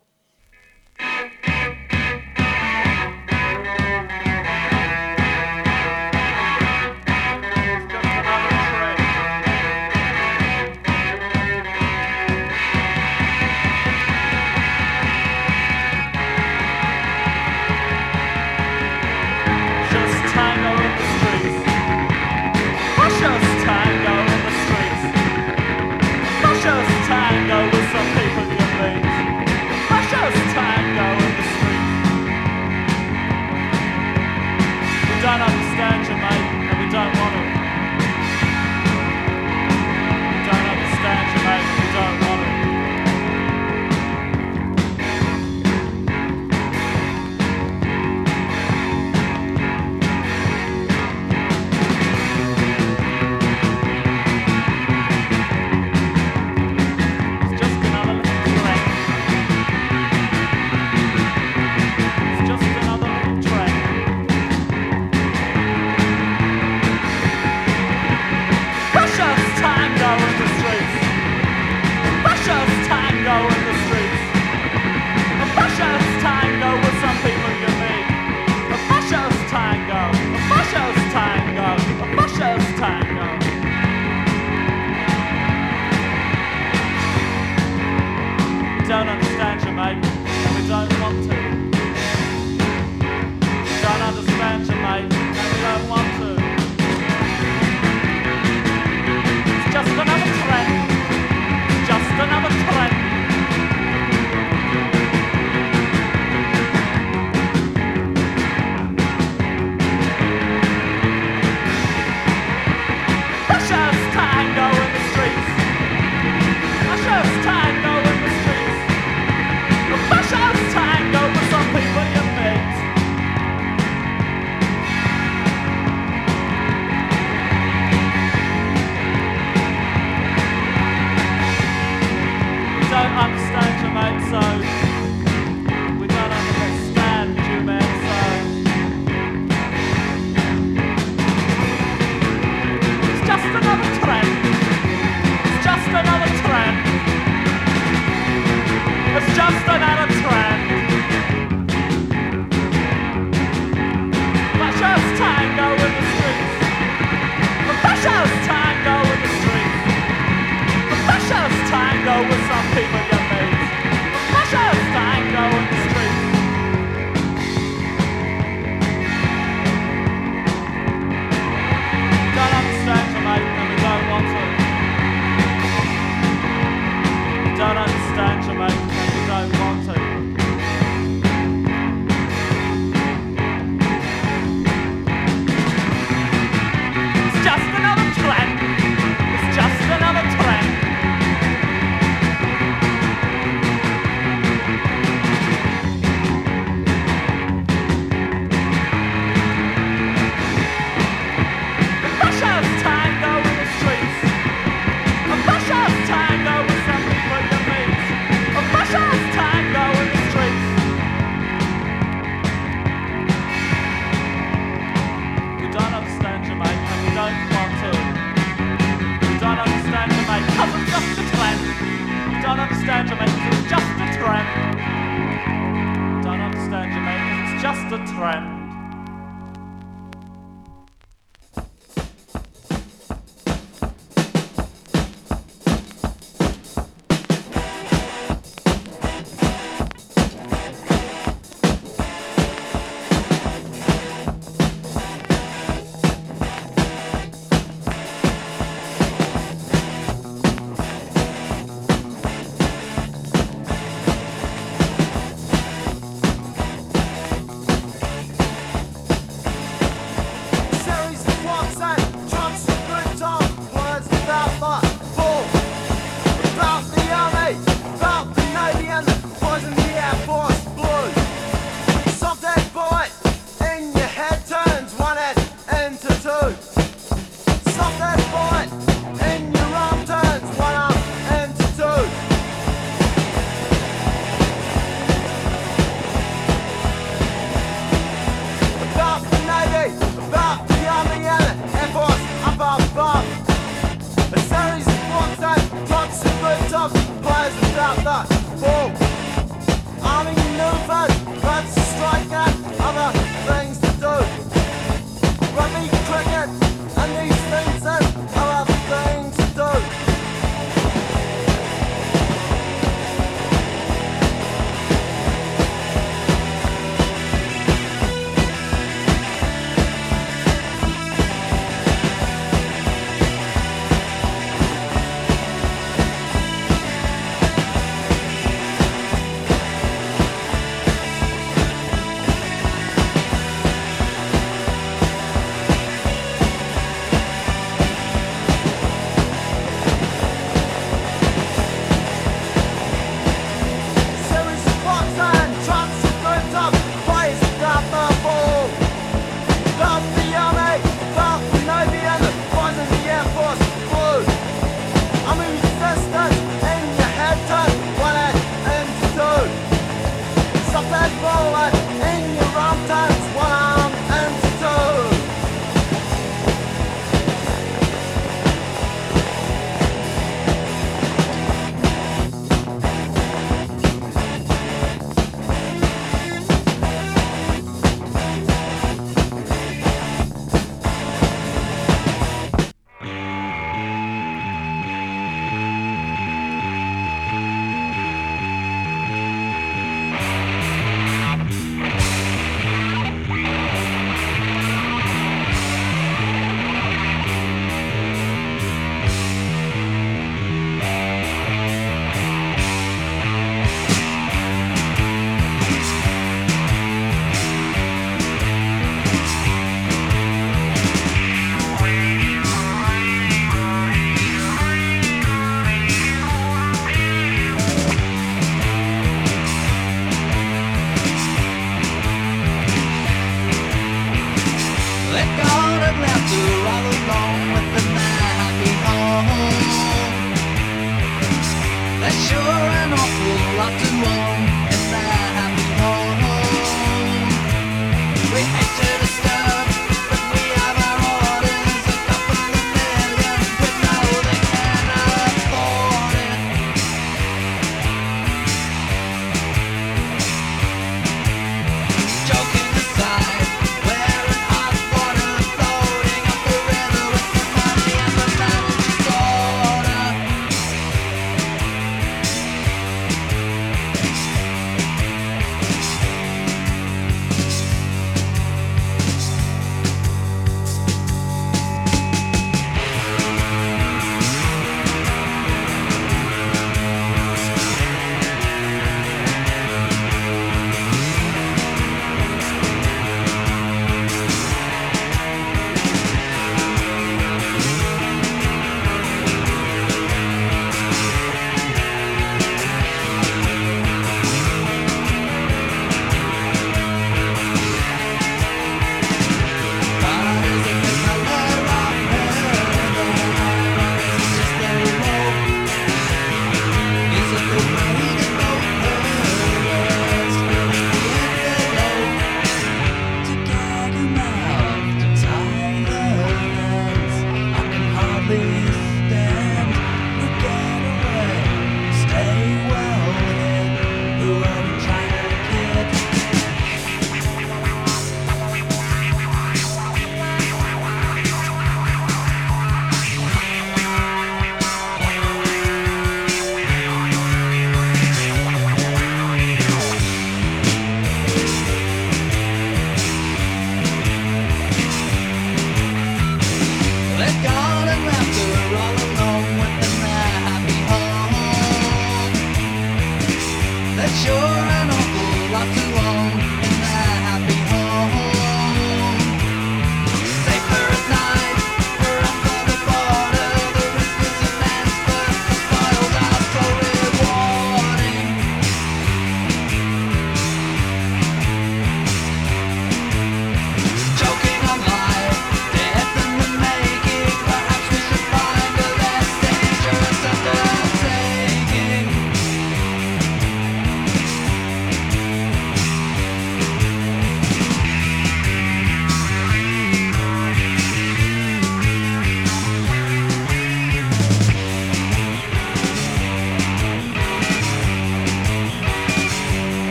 [88.88, 89.27] Don't understand you,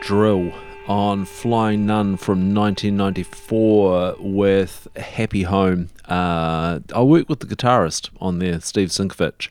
[0.00, 0.52] Drill
[0.88, 5.90] on Flying Nun from 1994 with Happy Home.
[6.08, 9.50] Uh, I worked with the guitarist on there, Steve Sinkovich.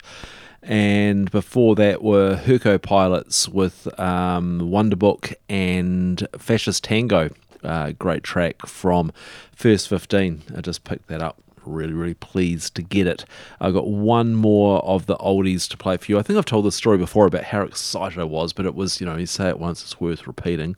[0.61, 7.29] And before that were Herco Pilots with um, Wonderbook and Fascist Tango.
[7.63, 9.13] Uh, great track from
[9.55, 10.41] First 15.
[10.57, 13.25] I just picked that up really, really pleased to get it.
[13.59, 16.19] I've got one more of the oldies to play for you.
[16.19, 18.99] I think I've told this story before about how excited I was, but it was,
[18.99, 20.75] you know, you say it once, it's worth repeating.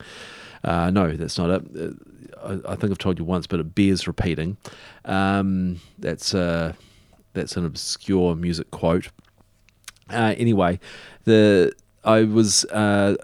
[0.64, 1.64] Uh, no, that's not it.
[1.78, 4.58] Uh, I, I think I've told you once, but it bears repeating.
[5.06, 6.74] Um, that's uh,
[7.34, 9.10] that's an obscure music quote.
[10.10, 10.80] Uh, anyway,
[11.26, 11.74] the
[12.10, 13.18] I was, uh,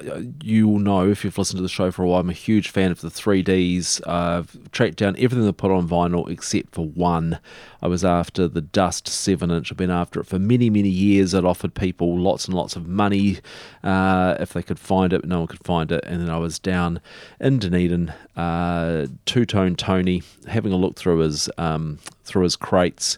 [0.43, 2.69] you will know if you've listened to the show for a while, I'm a huge
[2.69, 4.07] fan of the 3Ds.
[4.07, 7.39] I've tracked down everything they put on vinyl except for one.
[7.81, 9.71] I was after the Dust 7 inch.
[9.71, 11.33] I've been after it for many, many years.
[11.33, 13.39] It offered people lots and lots of money
[13.83, 16.03] uh, if they could find it, but no one could find it.
[16.05, 17.01] And then I was down
[17.39, 23.17] in Dunedin, uh, Two Tone Tony, having a look through his, um, through his crates,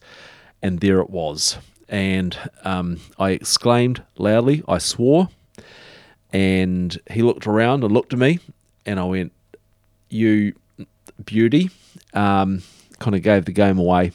[0.61, 1.57] and there it was.
[1.89, 5.27] And um, I exclaimed loudly, I swore
[6.33, 8.39] and he looked around and looked at me,
[8.85, 9.31] and I went,
[10.09, 10.53] "You
[11.25, 11.69] beauty,"
[12.13, 12.63] um,
[12.99, 14.11] kind of gave the game away,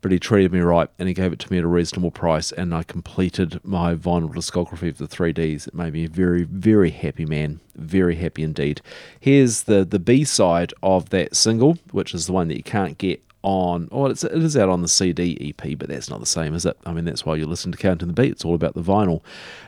[0.00, 2.52] but he treated me right, and he gave it to me at a reasonable price,
[2.52, 5.66] and I completed my vinyl discography of the three Ds.
[5.66, 8.80] It made me a very, very happy man, very happy indeed.
[9.20, 12.98] Here's the the B side of that single, which is the one that you can't
[12.98, 16.26] get on oh it's, it is out on the CD EP but that's not the
[16.26, 16.76] same is it?
[16.86, 18.32] I mean that's why you listen to Counting the Beat.
[18.32, 19.22] It's all about the vinyl.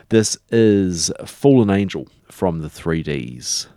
[0.09, 3.67] This is Fallen Angel from the 3Ds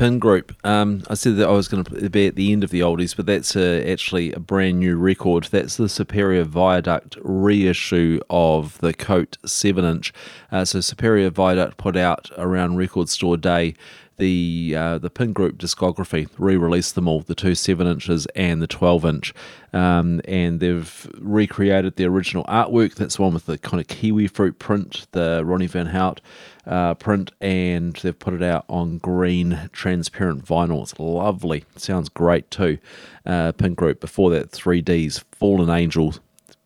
[0.00, 0.56] Pin Group.
[0.64, 3.14] Um, I said that I was going to be at the end of the oldies,
[3.14, 5.44] but that's uh actually a brand new record.
[5.50, 10.14] That's the Superior Viaduct reissue of the Coat 7 inch.
[10.50, 13.74] Uh, so, Superior Viaduct put out around Record Store Day
[14.20, 18.66] the uh, the Pin Group discography, re-released them all, the two seven inches and the
[18.66, 19.34] twelve inch,
[19.72, 22.94] um, and they've recreated the original artwork.
[22.94, 26.20] That's one with the kind of kiwi fruit print, the Ronnie Van Hout
[26.66, 30.82] uh, print, and they've put it out on green transparent vinyl.
[30.82, 32.78] It's lovely, sounds great too.
[33.26, 34.00] Uh, Pin Group.
[34.00, 36.20] Before that, 3Ds, Fallen Angels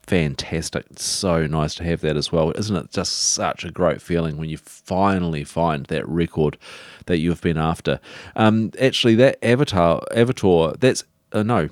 [0.07, 0.87] fantastic.
[0.91, 2.51] It's so nice to have that as well.
[2.53, 6.59] Isn't it just such a great feeling when you finally find that record
[7.07, 8.01] that you've been after?
[8.37, 11.69] Um, actually, that Avatar, Avatar, that's, uh, no,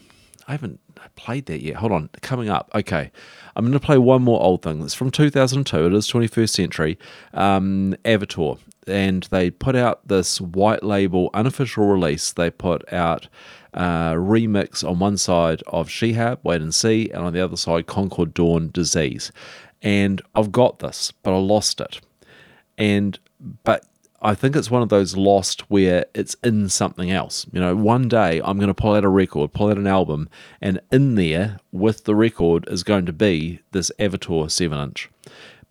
[0.49, 0.81] I haven't
[1.17, 1.77] played that yet.
[1.77, 2.71] Hold on, coming up.
[2.75, 3.11] Okay.
[3.55, 4.83] I'm going to play one more old thing.
[4.83, 5.87] It's from 2002.
[5.87, 6.99] It is 21st century.
[7.35, 8.57] Um, Avatar.
[8.87, 12.33] And they put out this white label unofficial release.
[12.33, 13.29] They put out
[13.75, 17.87] uh, remix on one side of Shihad, Wait and See, and on the other side,
[17.87, 19.33] Concord Dawn Disease.
[19.81, 22.01] And I've got this, but I lost it.
[22.79, 23.19] And,
[23.65, 23.85] but
[24.25, 27.45] I think it's one of those lost where it's in something else.
[27.53, 30.29] You know, one day I'm going to pull out a record, pull out an album,
[30.61, 35.11] and in there with the record is going to be this Avatar 7 inch.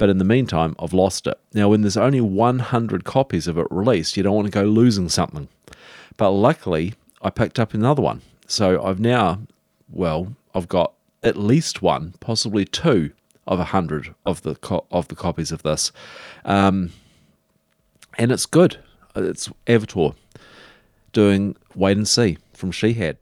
[0.01, 1.39] But in the meantime, I've lost it.
[1.53, 5.09] Now, when there's only 100 copies of it released, you don't want to go losing
[5.09, 5.47] something.
[6.17, 8.23] But luckily, I picked up another one.
[8.47, 9.41] So I've now,
[9.91, 13.11] well, I've got at least one, possibly two
[13.45, 15.91] of a hundred of the co- of the copies of this,
[16.45, 16.93] um,
[18.17, 18.79] and it's good.
[19.15, 20.15] It's Avatar
[21.13, 22.95] doing Wait and See from Shihad.
[22.97, 23.19] Thank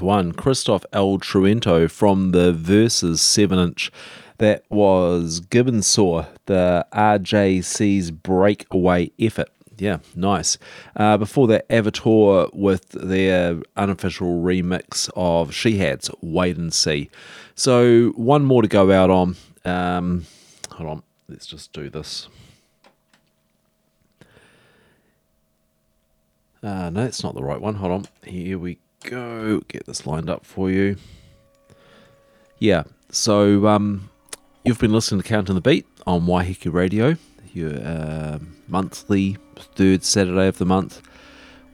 [0.00, 0.32] One.
[0.32, 1.18] Christoph L.
[1.18, 3.90] Truento from the Versus 7 inch.
[4.38, 9.48] That was Gibbon Saw, the RJC's breakaway effort.
[9.78, 10.58] Yeah, nice.
[10.96, 17.10] Uh, before that, Avatar with their unofficial remix of Shihad's Wait and See.
[17.54, 19.36] So, one more to go out on.
[19.64, 20.26] Um,
[20.70, 22.28] hold on, let's just do this.
[26.64, 27.74] Uh, no, it's not the right one.
[27.74, 28.04] Hold on.
[28.24, 29.60] Here we go.
[29.68, 30.96] Get this lined up for you.
[32.58, 34.10] Yeah, so um,
[34.64, 37.16] you've been listening to Counting the Beat on Waiheke Radio,
[37.52, 41.02] your uh, monthly third Saturday of the month,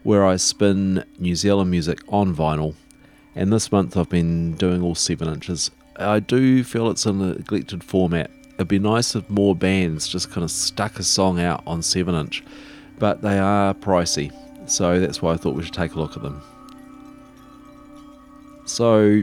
[0.03, 2.75] where I spin New Zealand music on vinyl.
[3.35, 5.71] And this month I've been doing all seven inches.
[5.97, 8.31] I do feel it's a neglected format.
[8.55, 12.15] It'd be nice if more bands just kind of stuck a song out on seven
[12.15, 12.43] inch,
[12.99, 14.33] but they are pricey.
[14.69, 16.43] So that's why I thought we should take a look at them.
[18.71, 19.23] So,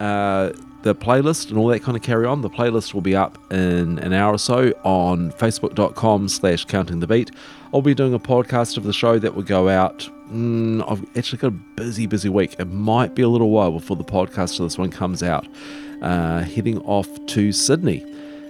[0.00, 0.52] uh,
[0.82, 2.42] the playlist and all that kind of carry on.
[2.42, 7.06] The playlist will be up in an hour or so on facebook.com slash counting the
[7.06, 7.32] beat.
[7.74, 10.08] I'll be doing a podcast of the show that will go out.
[10.30, 12.54] Mm, I've actually got a busy, busy week.
[12.58, 15.46] It might be a little while before the podcast of this one comes out.
[16.02, 18.04] Uh, heading off to Sydney.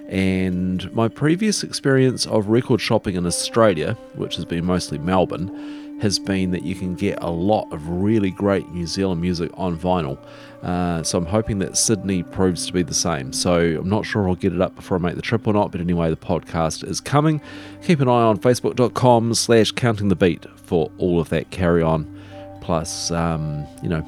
[0.07, 6.19] And my previous experience of record shopping in Australia, which has been mostly Melbourne, has
[6.19, 10.17] been that you can get a lot of really great New Zealand music on vinyl.
[10.61, 13.31] Uh, so I'm hoping that Sydney proves to be the same.
[13.33, 15.71] So I'm not sure I'll get it up before I make the trip or not,
[15.71, 17.41] but anyway, the podcast is coming.
[17.83, 22.21] Keep an eye on facebook.com slash counting the beat for all of that carry on,
[22.61, 24.01] plus, um, you know,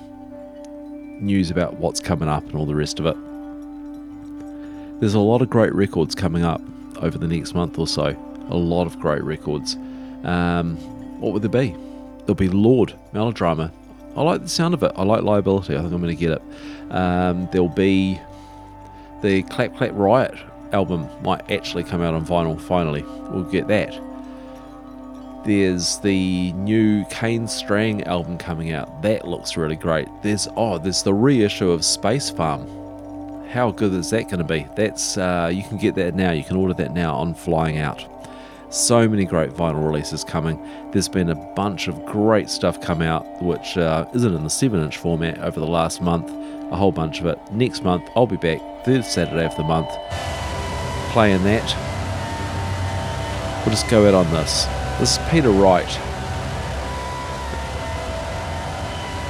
[1.19, 3.15] news about what's coming up and all the rest of it.
[4.99, 6.61] There's a lot of great records coming up
[6.97, 8.15] over the next month or so.
[8.49, 9.75] A lot of great records.
[10.23, 10.77] Um,
[11.19, 11.75] what would there be?
[12.19, 13.71] There'll be Lorde Melodrama.
[14.15, 14.91] I like the sound of it.
[14.95, 15.75] I like Liability.
[15.75, 16.41] I think I'm going to get it.
[16.91, 18.19] Um, there'll be
[19.21, 20.35] the Clap Clap Riot
[20.71, 23.03] album might actually come out on vinyl finally.
[23.31, 23.99] We'll get that.
[25.45, 29.01] There's the new Kane Strang album coming out.
[29.01, 30.07] That looks really great.
[30.21, 32.67] There's oh, there's the reissue of Space Farm.
[33.47, 34.67] How good is that going to be?
[34.75, 36.31] That's uh, you can get that now.
[36.31, 38.05] You can order that now on Flying Out.
[38.71, 40.63] So many great vinyl releases coming.
[40.91, 44.79] There's been a bunch of great stuff come out, which uh, isn't in the 7
[44.79, 46.29] inch format over the last month.
[46.71, 47.39] A whole bunch of it.
[47.51, 49.89] Next month, I'll be back, third Saturday of the month,
[51.11, 51.65] playing that.
[53.65, 54.65] We'll just go out on this.
[54.99, 55.89] This is Peter Wright.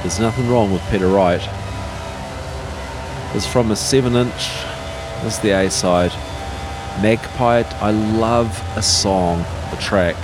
[0.02, 1.40] There's nothing wrong with Peter Wright.
[3.34, 4.50] It's from a 7 inch.
[5.22, 6.12] This is the A side.
[7.02, 9.40] Magpie, I love a song,
[9.72, 10.16] a track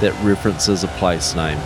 [0.00, 1.58] that references a place name.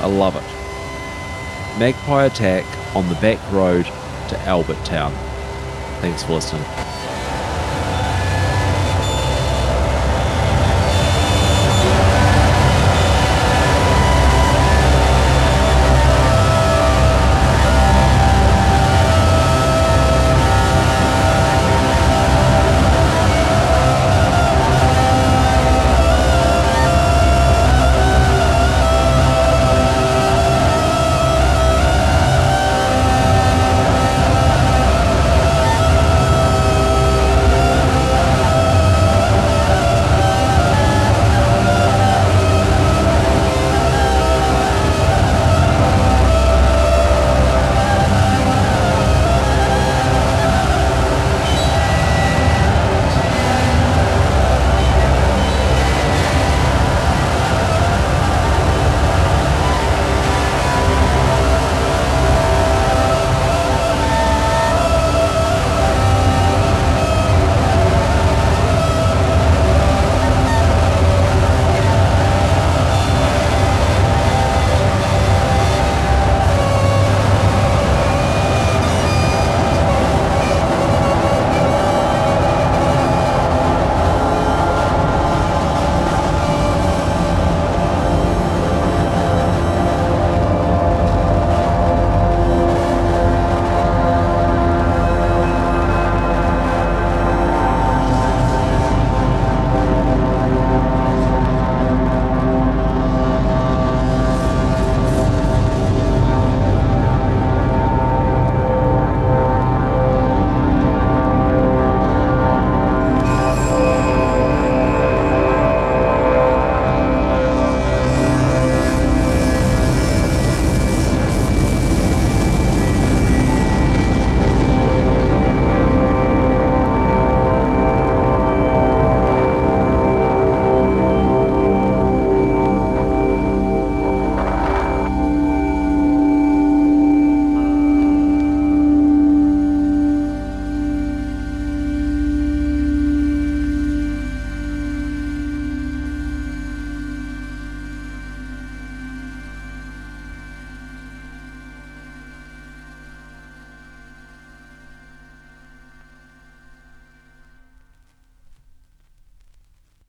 [0.00, 1.78] I love it.
[1.80, 2.64] Magpie Attack
[2.94, 3.86] on the back road
[4.28, 5.12] to Albert Town.
[6.00, 6.87] Thanks for listening.